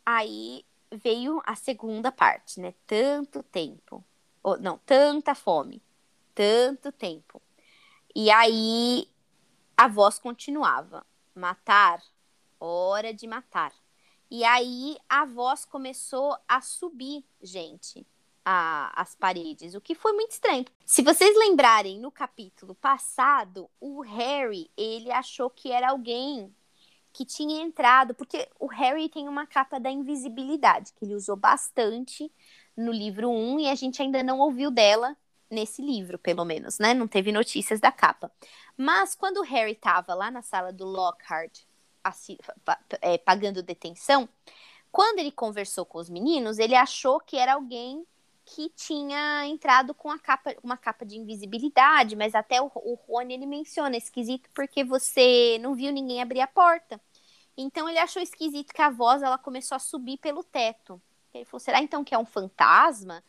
[0.05, 2.75] Aí veio a segunda parte, né?
[2.87, 4.05] Tanto tempo.
[4.43, 5.83] Oh, não, tanta fome.
[6.35, 7.41] Tanto tempo.
[8.15, 9.09] E aí
[9.77, 12.03] a voz continuava: matar,
[12.59, 13.73] hora de matar.
[14.31, 18.07] E aí a voz começou a subir, gente,
[18.45, 20.65] a, as paredes, o que foi muito estranho.
[20.87, 26.55] Se vocês lembrarem, no capítulo passado, o Harry, ele achou que era alguém
[27.13, 32.33] que tinha entrado, porque o Harry tem uma capa da invisibilidade, que ele usou bastante
[32.77, 35.17] no livro 1 e a gente ainda não ouviu dela
[35.51, 36.95] nesse livro, pelo menos, né?
[36.95, 38.33] Não teve notícias da capa.
[38.77, 41.61] Mas quando o Harry estava lá na sala do Lockhart,
[42.03, 42.39] assim,
[43.01, 44.29] é, pagando detenção,
[44.91, 48.07] quando ele conversou com os meninos, ele achou que era alguém
[48.45, 53.35] que tinha entrado com a capa, uma capa de invisibilidade, mas até o, o Rony
[53.35, 57.01] ele menciona esquisito porque você não viu ninguém abrir a porta.
[57.57, 61.01] Então ele achou esquisito que a voz ela começou a subir pelo teto.
[61.33, 63.23] Ele falou: será então que é um fantasma?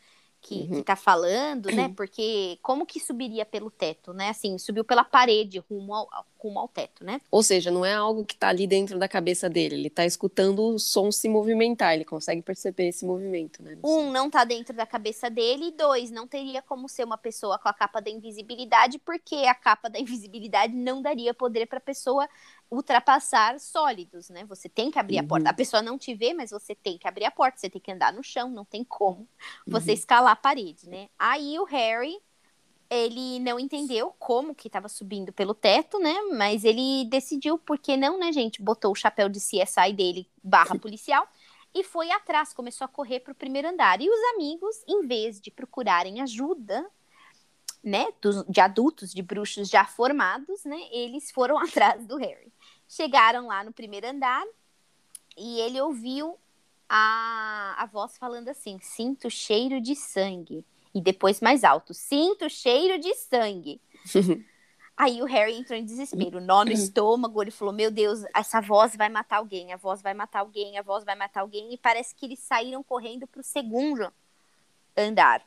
[0.43, 0.75] Que, uhum.
[0.75, 1.91] que tá falando, né?
[1.95, 4.29] Porque como que subiria pelo teto, né?
[4.29, 7.21] Assim, subiu pela parede rumo ao, rumo ao teto, né?
[7.31, 10.61] Ou seja, não é algo que tá ali dentro da cabeça dele, ele tá escutando
[10.61, 13.77] o som se movimentar, ele consegue perceber esse movimento, né?
[13.81, 17.57] Um, não tá dentro da cabeça dele, e dois, não teria como ser uma pessoa
[17.57, 21.81] com a capa da invisibilidade, porque a capa da invisibilidade não daria poder para a
[21.81, 22.27] pessoa
[22.73, 24.43] ultrapassar sólidos, né?
[24.45, 25.25] Você tem que abrir uhum.
[25.25, 25.49] a porta.
[25.49, 25.55] A uhum.
[25.55, 28.11] pessoa não te vê, mas você tem que abrir a porta, você tem que andar
[28.11, 29.27] no chão, não tem como
[29.67, 29.97] você uhum.
[29.97, 31.07] escalar a parede, né?
[31.17, 32.17] Aí o Harry,
[32.89, 36.15] ele não entendeu como que estava subindo pelo teto, né?
[36.35, 38.61] Mas ele decidiu, por que não, né, gente?
[38.61, 41.27] Botou o chapéu de CSI dele, barra policial,
[41.75, 44.01] e foi atrás, começou a correr para o primeiro andar.
[44.01, 46.87] E os amigos, em vez de procurarem ajuda,
[47.83, 52.52] né, dos, de adultos, de bruxos já formados, né, eles foram atrás do Harry.
[52.95, 54.45] Chegaram lá no primeiro andar
[55.35, 56.37] e ele ouviu
[56.87, 60.63] a, a voz falando assim: Sinto cheiro de sangue.
[60.93, 63.81] E depois mais alto: Sinto cheiro de sangue.
[64.95, 67.41] Aí o Harry entrou em desespero, nó no estômago.
[67.41, 70.83] Ele falou: Meu Deus, essa voz vai matar alguém, a voz vai matar alguém, a
[70.83, 71.73] voz vai matar alguém.
[71.73, 74.13] E parece que eles saíram correndo para o segundo
[74.95, 75.43] andar.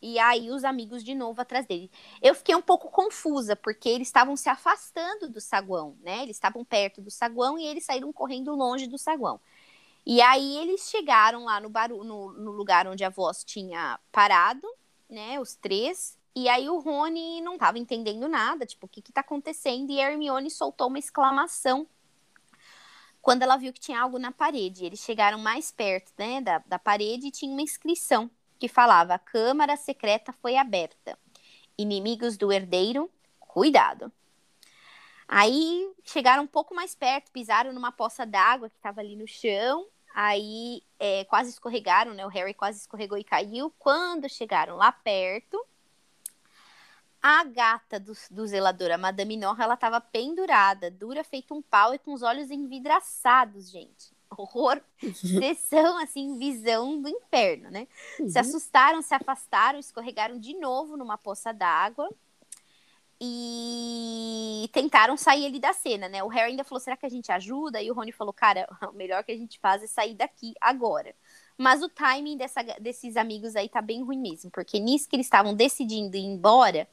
[0.00, 1.90] E aí os amigos de novo atrás dele.
[2.22, 6.22] Eu fiquei um pouco confusa, porque eles estavam se afastando do saguão, né?
[6.22, 9.40] Eles estavam perto do saguão e eles saíram correndo longe do saguão.
[10.04, 14.66] E aí eles chegaram lá no, baru no, no lugar onde a voz tinha parado,
[15.08, 15.40] né?
[15.40, 16.16] Os três.
[16.34, 19.90] E aí o Rony não estava entendendo nada, tipo, o que que tá acontecendo?
[19.90, 21.88] E a Hermione soltou uma exclamação
[23.22, 24.84] quando ela viu que tinha algo na parede.
[24.84, 29.18] Eles chegaram mais perto, né, da, da parede e tinha uma inscrição que falava: a
[29.18, 31.18] Câmara Secreta foi aberta.
[31.78, 34.12] Inimigos do herdeiro, cuidado.
[35.28, 39.86] Aí chegaram um pouco mais perto, pisaram numa poça d'água que estava ali no chão.
[40.14, 42.24] Aí é, quase escorregaram, né?
[42.24, 43.72] O Harry quase escorregou e caiu.
[43.78, 45.62] Quando chegaram lá perto,
[47.20, 51.92] a gata do, do zelador, a Madame Norra, ela estava pendurada, dura feito um pau
[51.92, 54.80] e com os olhos envidraçados, gente horror,
[55.14, 57.86] sessão, assim, visão do inferno, né?
[58.18, 58.28] Uhum.
[58.28, 62.08] Se assustaram, se afastaram, escorregaram de novo numa poça d'água
[63.20, 66.22] e tentaram sair ali da cena, né?
[66.22, 67.80] O Harry ainda falou: será que a gente ajuda?
[67.80, 71.14] E o Rony falou: cara, o melhor que a gente faz é sair daqui agora.
[71.56, 75.26] Mas o timing dessa, desses amigos aí tá bem ruim mesmo, porque nisso que eles
[75.26, 76.86] estavam decidindo ir embora,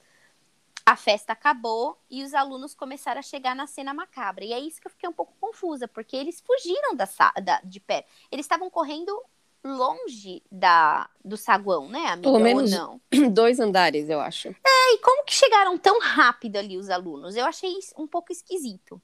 [0.85, 4.43] a festa acabou e os alunos começaram a chegar na cena macabra.
[4.43, 7.07] E é isso que eu fiquei um pouco confusa, porque eles fugiram da,
[7.41, 8.05] da de pé.
[8.31, 9.17] Eles estavam correndo
[9.63, 12.29] longe da do saguão, né, amiga?
[12.29, 12.99] Pelo menos não?
[13.31, 14.49] dois andares, eu acho.
[14.49, 17.35] É, e como que chegaram tão rápido ali os alunos?
[17.35, 19.01] Eu achei um pouco esquisito.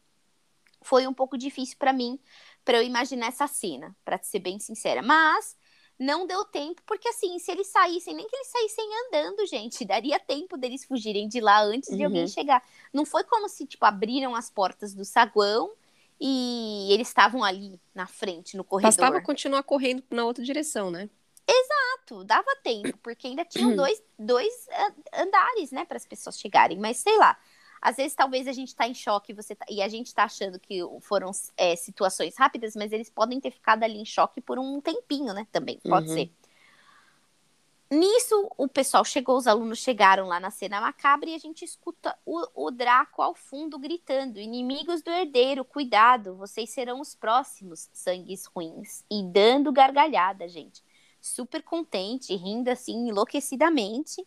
[0.81, 2.19] Foi um pouco difícil para mim,
[2.63, 5.01] para eu imaginar essa cena, para ser bem sincera.
[5.01, 5.57] Mas
[5.99, 10.19] não deu tempo, porque assim, se eles saíssem, nem que eles saíssem andando, gente, daria
[10.19, 12.27] tempo deles fugirem de lá antes de alguém uhum.
[12.27, 12.63] chegar.
[12.93, 15.71] Não foi como se, tipo, abriram as portas do saguão
[16.19, 18.91] e eles estavam ali na frente, no corredor.
[18.91, 21.09] Bastava continuar correndo na outra direção, né?
[21.47, 24.53] Exato, dava tempo, porque ainda tinham dois, dois
[25.13, 27.37] andares, né, para as pessoas chegarem, mas sei lá.
[27.81, 30.59] Às vezes talvez a gente tá em choque você tá, e a gente tá achando
[30.59, 34.81] que foram é, situações rápidas, mas eles podem ter ficado ali em choque por um
[34.81, 35.47] tempinho, né?
[35.51, 36.15] Também pode uhum.
[36.15, 36.31] ser.
[37.91, 42.15] Nisso, o pessoal chegou, os alunos chegaram lá na cena macabra e a gente escuta
[42.23, 48.45] o, o Draco ao fundo gritando: Inimigos do herdeiro, cuidado, vocês serão os próximos sangues
[48.45, 49.03] ruins.
[49.09, 50.83] E dando gargalhada, gente.
[51.19, 54.23] Super contente, rindo assim enlouquecidamente.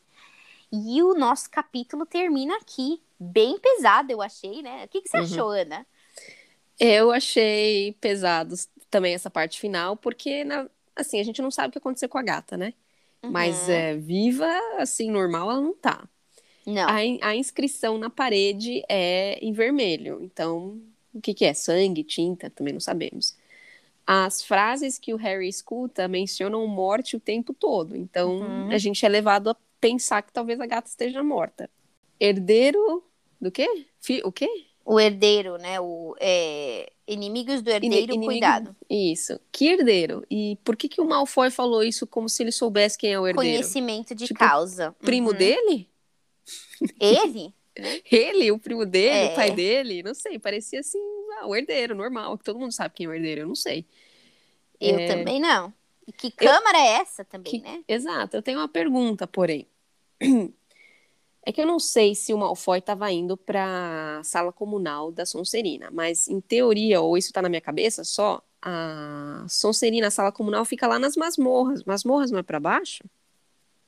[0.72, 3.00] E o nosso capítulo termina aqui.
[3.22, 4.84] Bem pesado, eu achei, né?
[4.84, 5.22] O que, que você uhum.
[5.22, 5.86] achou, Ana?
[6.80, 8.56] Eu achei pesado
[8.90, 12.18] também essa parte final, porque, na, assim, a gente não sabe o que aconteceu com
[12.18, 12.74] a gata, né?
[13.22, 13.30] Uhum.
[13.30, 16.08] Mas é, viva, assim, normal, ela não tá.
[16.66, 16.88] Não.
[16.88, 16.96] A,
[17.28, 20.18] a inscrição na parede é em vermelho.
[20.22, 20.80] Então,
[21.14, 21.54] o que, que é?
[21.54, 22.50] Sangue, tinta?
[22.50, 23.36] Também não sabemos.
[24.06, 27.96] As frases que o Harry escuta mencionam morte o tempo todo.
[27.96, 28.70] Então, uhum.
[28.70, 31.70] a gente é levado a pensar que talvez a gata esteja morta.
[32.18, 33.04] Herdeiro
[33.42, 33.86] do quê?
[34.00, 34.48] Fi o quê?
[34.84, 35.80] O herdeiro, né?
[35.80, 36.92] O, é...
[37.06, 38.26] Inimigos do herdeiro, Inimigo...
[38.26, 38.74] cuidado.
[38.88, 39.38] Isso.
[39.50, 40.24] Que herdeiro?
[40.30, 43.26] E por que, que o Malfoy falou isso como se ele soubesse quem é o
[43.26, 43.58] herdeiro?
[43.58, 44.94] Conhecimento de tipo, causa.
[45.00, 45.36] Primo uhum.
[45.36, 45.88] dele?
[47.00, 47.52] Ele?
[48.10, 49.32] ele, o primo dele, é.
[49.32, 50.02] o pai dele?
[50.02, 50.98] Não sei, parecia assim,
[51.40, 52.38] ah, o herdeiro, normal.
[52.38, 53.84] Todo mundo sabe quem é o herdeiro, eu não sei.
[54.80, 55.06] Eu é...
[55.06, 55.72] também não.
[56.06, 56.82] E que câmara eu...
[56.82, 57.58] é essa também, que...
[57.60, 57.82] né?
[57.88, 58.36] Exato.
[58.36, 59.66] Eu tenho uma pergunta, porém.
[61.44, 65.26] É que eu não sei se o Malfoy estava indo para a sala comunal da
[65.26, 70.30] Sonserina, mas em teoria, ou isso está na minha cabeça só, a Sonserina, a sala
[70.30, 71.82] comunal, fica lá nas masmorras.
[71.84, 73.02] Masmorras não é para baixo?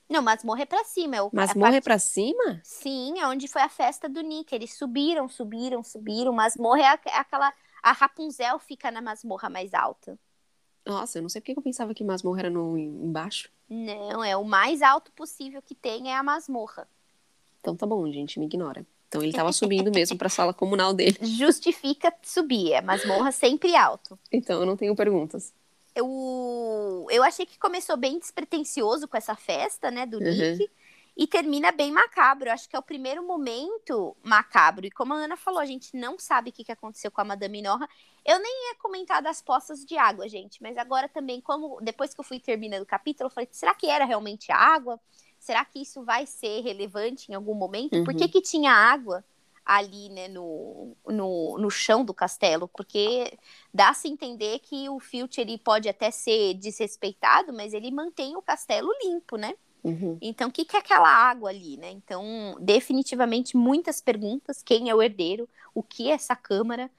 [0.08, 1.16] Não, masmorra é pra cima.
[1.16, 1.76] É o, masmorra é, parte...
[1.76, 2.60] é pra cima?
[2.62, 4.52] Sim, é onde foi a festa do Nick.
[4.52, 6.32] Eles subiram, subiram, subiram.
[6.32, 7.52] Masmorra é, é aquela.
[7.82, 10.18] A Rapunzel fica na masmorra mais alta.
[10.84, 13.50] Nossa, eu não sei porque eu pensava que masmorra era no embaixo.
[13.68, 16.86] Não, é o mais alto possível que tem é a masmorra.
[17.64, 18.86] Então tá bom, gente, me ignora.
[19.08, 21.16] Então ele tava subindo mesmo para a sala comunal dele.
[21.24, 24.18] Justifica subir, é masmorra sempre alto.
[24.30, 25.50] Então eu não tenho perguntas.
[25.96, 30.24] Eu, eu achei que começou bem despretensioso com essa festa, né, do uhum.
[30.24, 30.70] Nick.
[31.16, 32.48] E termina bem macabro.
[32.48, 34.84] Eu acho que é o primeiro momento macabro.
[34.84, 37.62] E como a Ana falou, a gente não sabe o que aconteceu com a Madame
[37.62, 37.88] Norra.
[38.26, 40.60] Eu nem ia comentar das poças de água, gente.
[40.60, 43.86] Mas agora também, como depois que eu fui terminando o capítulo, eu falei, será que
[43.86, 45.00] era realmente água?
[45.44, 47.94] Será que isso vai ser relevante em algum momento?
[47.94, 48.04] Uhum.
[48.04, 48.30] Por que, uhum.
[48.30, 49.22] que tinha água
[49.62, 52.66] ali, né, no, no, no chão do castelo?
[52.66, 53.30] Porque
[53.72, 58.88] dá-se entender que o Filch, ele pode até ser desrespeitado, mas ele mantém o castelo
[59.04, 59.54] limpo, né?
[59.84, 60.16] Uhum.
[60.22, 61.90] Então, o que, que é aquela água ali, né?
[61.90, 64.62] Então, definitivamente, muitas perguntas.
[64.62, 65.46] Quem é o herdeiro?
[65.74, 66.90] O que é essa câmara?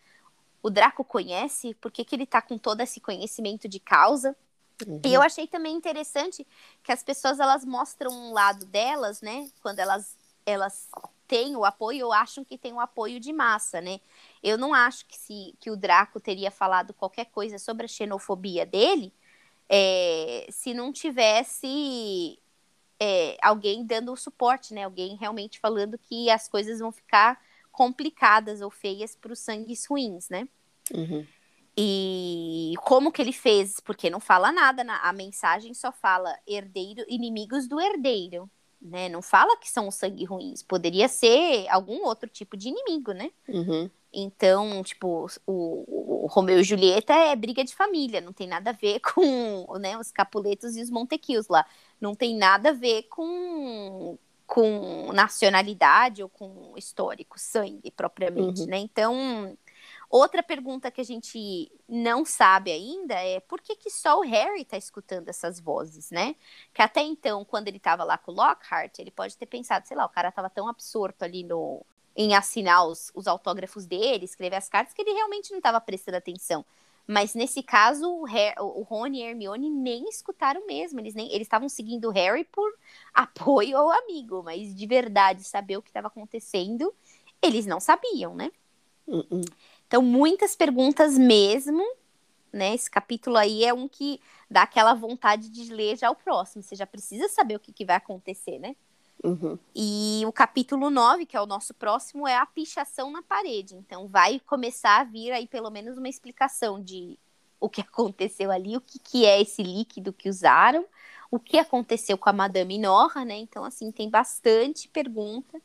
[0.61, 1.73] O Draco conhece?
[1.73, 4.37] Por que, que ele tá com todo esse conhecimento de causa?
[4.85, 5.01] Uhum.
[5.05, 6.45] E eu achei também interessante
[6.83, 9.49] que as pessoas elas mostram um lado delas, né?
[9.61, 10.89] Quando elas elas
[11.27, 13.99] têm o apoio ou acham que tem o apoio de massa, né?
[14.43, 18.65] Eu não acho que se que o Draco teria falado qualquer coisa sobre a xenofobia
[18.65, 19.11] dele,
[19.67, 22.37] é, se não tivesse
[22.99, 24.83] é, alguém dando o suporte, né?
[24.83, 30.29] Alguém realmente falando que as coisas vão ficar complicadas ou feias para os sangues ruins,
[30.29, 30.47] né?
[30.93, 31.25] Uhum.
[31.77, 33.79] E como que ele fez?
[33.81, 38.49] Porque não fala nada, na, a mensagem só fala herdeiro, inimigos do herdeiro,
[38.81, 39.09] né?
[39.09, 40.63] Não fala que são os sangue ruins.
[40.63, 43.29] Poderia ser algum outro tipo de inimigo, né?
[43.47, 43.89] Uhum.
[44.13, 48.73] Então, tipo, o, o, Romeu e Julieta é briga de família, não tem nada a
[48.73, 51.65] ver com né, os Capuletos e os Montequios lá.
[51.99, 54.17] Não tem nada a ver com,
[54.47, 58.67] com nacionalidade ou com histórico, sangue propriamente, uhum.
[58.67, 58.77] né?
[58.77, 59.57] Então,
[60.09, 64.61] Outra pergunta que a gente não sabe ainda é por que, que só o Harry
[64.61, 66.35] está escutando essas vozes, né?
[66.73, 69.97] Que até então, quando ele estava lá com o Lockhart, ele pode ter pensado, sei
[69.97, 71.85] lá, o cara estava tão absorto ali no,
[72.15, 76.17] em assinar os, os autógrafos dele, escrever as cartas, que ele realmente não estava prestando
[76.17, 76.65] atenção.
[77.07, 78.23] Mas nesse caso, o,
[78.79, 80.99] o Rony e a Hermione nem escutaram mesmo.
[80.99, 82.71] Eles nem eles estavam seguindo o Harry por
[83.13, 86.93] apoio ao amigo, mas de verdade saber o que estava acontecendo,
[87.41, 88.51] eles não sabiam, né?
[89.07, 89.45] Uh -uh.
[89.87, 91.83] Então, muitas perguntas mesmo,
[92.51, 92.73] né?
[92.73, 94.19] Esse capítulo aí é um que
[94.49, 96.63] dá aquela vontade de ler já o próximo.
[96.63, 98.75] Você já precisa saber o que, que vai acontecer, né?
[99.23, 99.57] Uhum.
[99.75, 103.75] E o capítulo 9, que é o nosso próximo, é a pichação na parede.
[103.75, 107.17] Então, vai começar a vir aí pelo menos uma explicação de
[107.59, 110.85] o que aconteceu ali, o que, que é esse líquido que usaram,
[111.31, 113.35] o que aconteceu com a Madame Norra, né?
[113.35, 115.61] Então, assim, tem bastante pergunta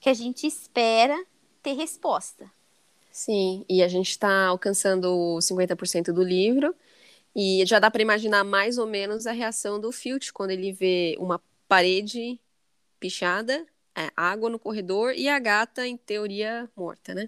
[0.00, 1.22] que a gente espera
[1.62, 2.50] ter resposta.
[3.12, 6.74] Sim, e a gente está alcançando 50% do livro,
[7.36, 11.16] e já dá para imaginar mais ou menos a reação do Filch quando ele vê
[11.18, 12.40] uma parede
[12.98, 17.26] pichada é, água no corredor e a gata, em teoria, morta, né?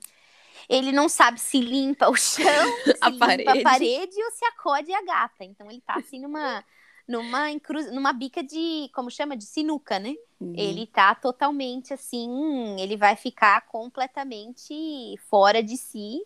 [0.68, 2.44] Ele não sabe se limpa o chão,
[2.84, 3.48] se a, limpa parede.
[3.48, 5.44] a parede ou se acode a gata.
[5.44, 6.64] Então ele tá assim numa
[7.06, 7.92] numa encruz...
[7.92, 10.14] numa bica de, como chama, de sinuca, né?
[10.40, 10.54] Uhum.
[10.56, 16.24] Ele tá totalmente assim, ele vai ficar completamente fora de si,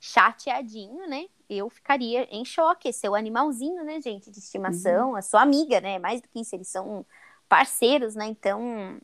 [0.00, 1.26] chateadinho, né?
[1.48, 5.16] Eu ficaria em choque, seu animalzinho, né, gente, de estimação, uhum.
[5.16, 5.98] a sua amiga, né?
[5.98, 7.06] Mais do que isso, eles são
[7.48, 8.26] parceiros, né?
[8.26, 8.98] Então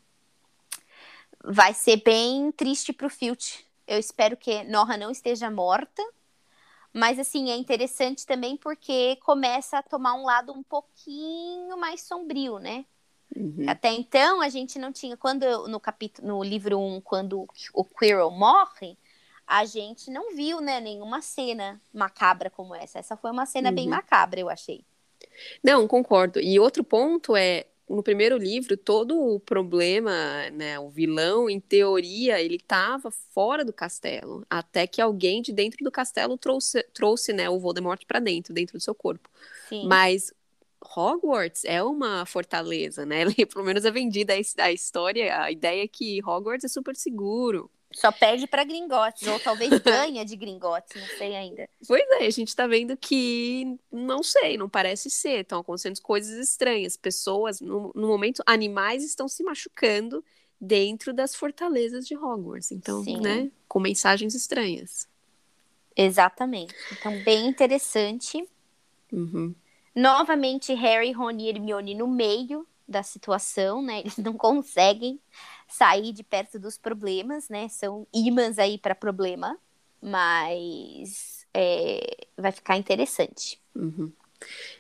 [1.42, 3.64] vai ser bem triste pro Filch.
[3.86, 6.02] Eu espero que Norra não esteja morta.
[6.92, 12.58] Mas assim, é interessante também porque começa a tomar um lado um pouquinho mais sombrio,
[12.58, 12.84] né?
[13.34, 13.64] Uhum.
[13.68, 15.16] Até então a gente não tinha.
[15.16, 18.98] Quando no capítulo, no livro 1, um, quando o Quirrell morre,
[19.46, 22.98] a gente não viu, né, nenhuma cena macabra como essa.
[22.98, 23.74] Essa foi uma cena uhum.
[23.74, 24.84] bem macabra, eu achei.
[25.62, 26.40] Não, concordo.
[26.40, 27.66] E outro ponto é
[27.96, 33.72] no primeiro livro, todo o problema, né, o vilão, em teoria, ele estava fora do
[33.72, 38.54] castelo, até que alguém de dentro do castelo trouxe, trouxe né, o Voldemort para dentro,
[38.54, 39.28] dentro do seu corpo.
[39.68, 39.86] Sim.
[39.86, 40.32] Mas
[40.96, 43.24] Hogwarts é uma fortaleza, né?
[43.52, 47.70] Pelo menos é vendida a história, a ideia é que Hogwarts é super seguro.
[47.92, 51.68] Só perde para Gringotts, ou talvez ganha de Gringotts, não sei ainda.
[51.86, 55.40] Pois é, a gente tá vendo que não sei, não parece ser.
[55.40, 56.96] Estão acontecendo coisas estranhas.
[56.96, 60.24] Pessoas, no, no, momento, animais estão se machucando
[60.60, 62.70] dentro das fortalezas de Hogwarts.
[62.70, 63.20] Então, Sim.
[63.20, 65.08] né, com mensagens estranhas.
[65.96, 66.74] Exatamente.
[66.92, 68.48] Então, bem interessante.
[69.12, 69.52] Uhum.
[69.94, 74.00] Novamente, Harry, Rony e Hermione no meio da situação, né?
[74.00, 75.20] Eles não conseguem
[75.68, 77.68] sair de perto dos problemas, né?
[77.68, 79.56] São imãs aí para problema,
[80.02, 83.60] mas é, vai ficar interessante.
[83.74, 84.12] Uhum.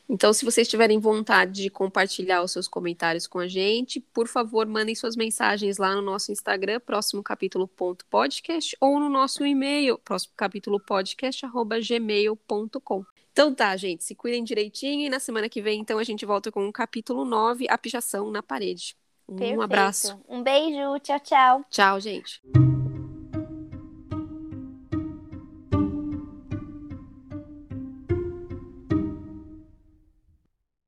[0.08, 4.66] Então, se vocês tiverem vontade de compartilhar os seus comentários com a gente, por favor,
[4.66, 9.98] mandem suas mensagens lá no nosso Instagram, próximo capítulo ponto podcast, ou no nosso e-mail,
[9.98, 13.04] próximo capítulo podcast, arroba gmail.com.
[13.32, 16.50] Então tá, gente, se cuidem direitinho e na semana que vem, então, a gente volta
[16.50, 18.96] com o capítulo 9, a pichação na parede.
[19.28, 19.62] Um Perfeito.
[19.62, 20.20] abraço.
[20.28, 20.98] Um beijo.
[21.00, 21.64] Tchau, tchau.
[21.70, 22.40] Tchau, gente.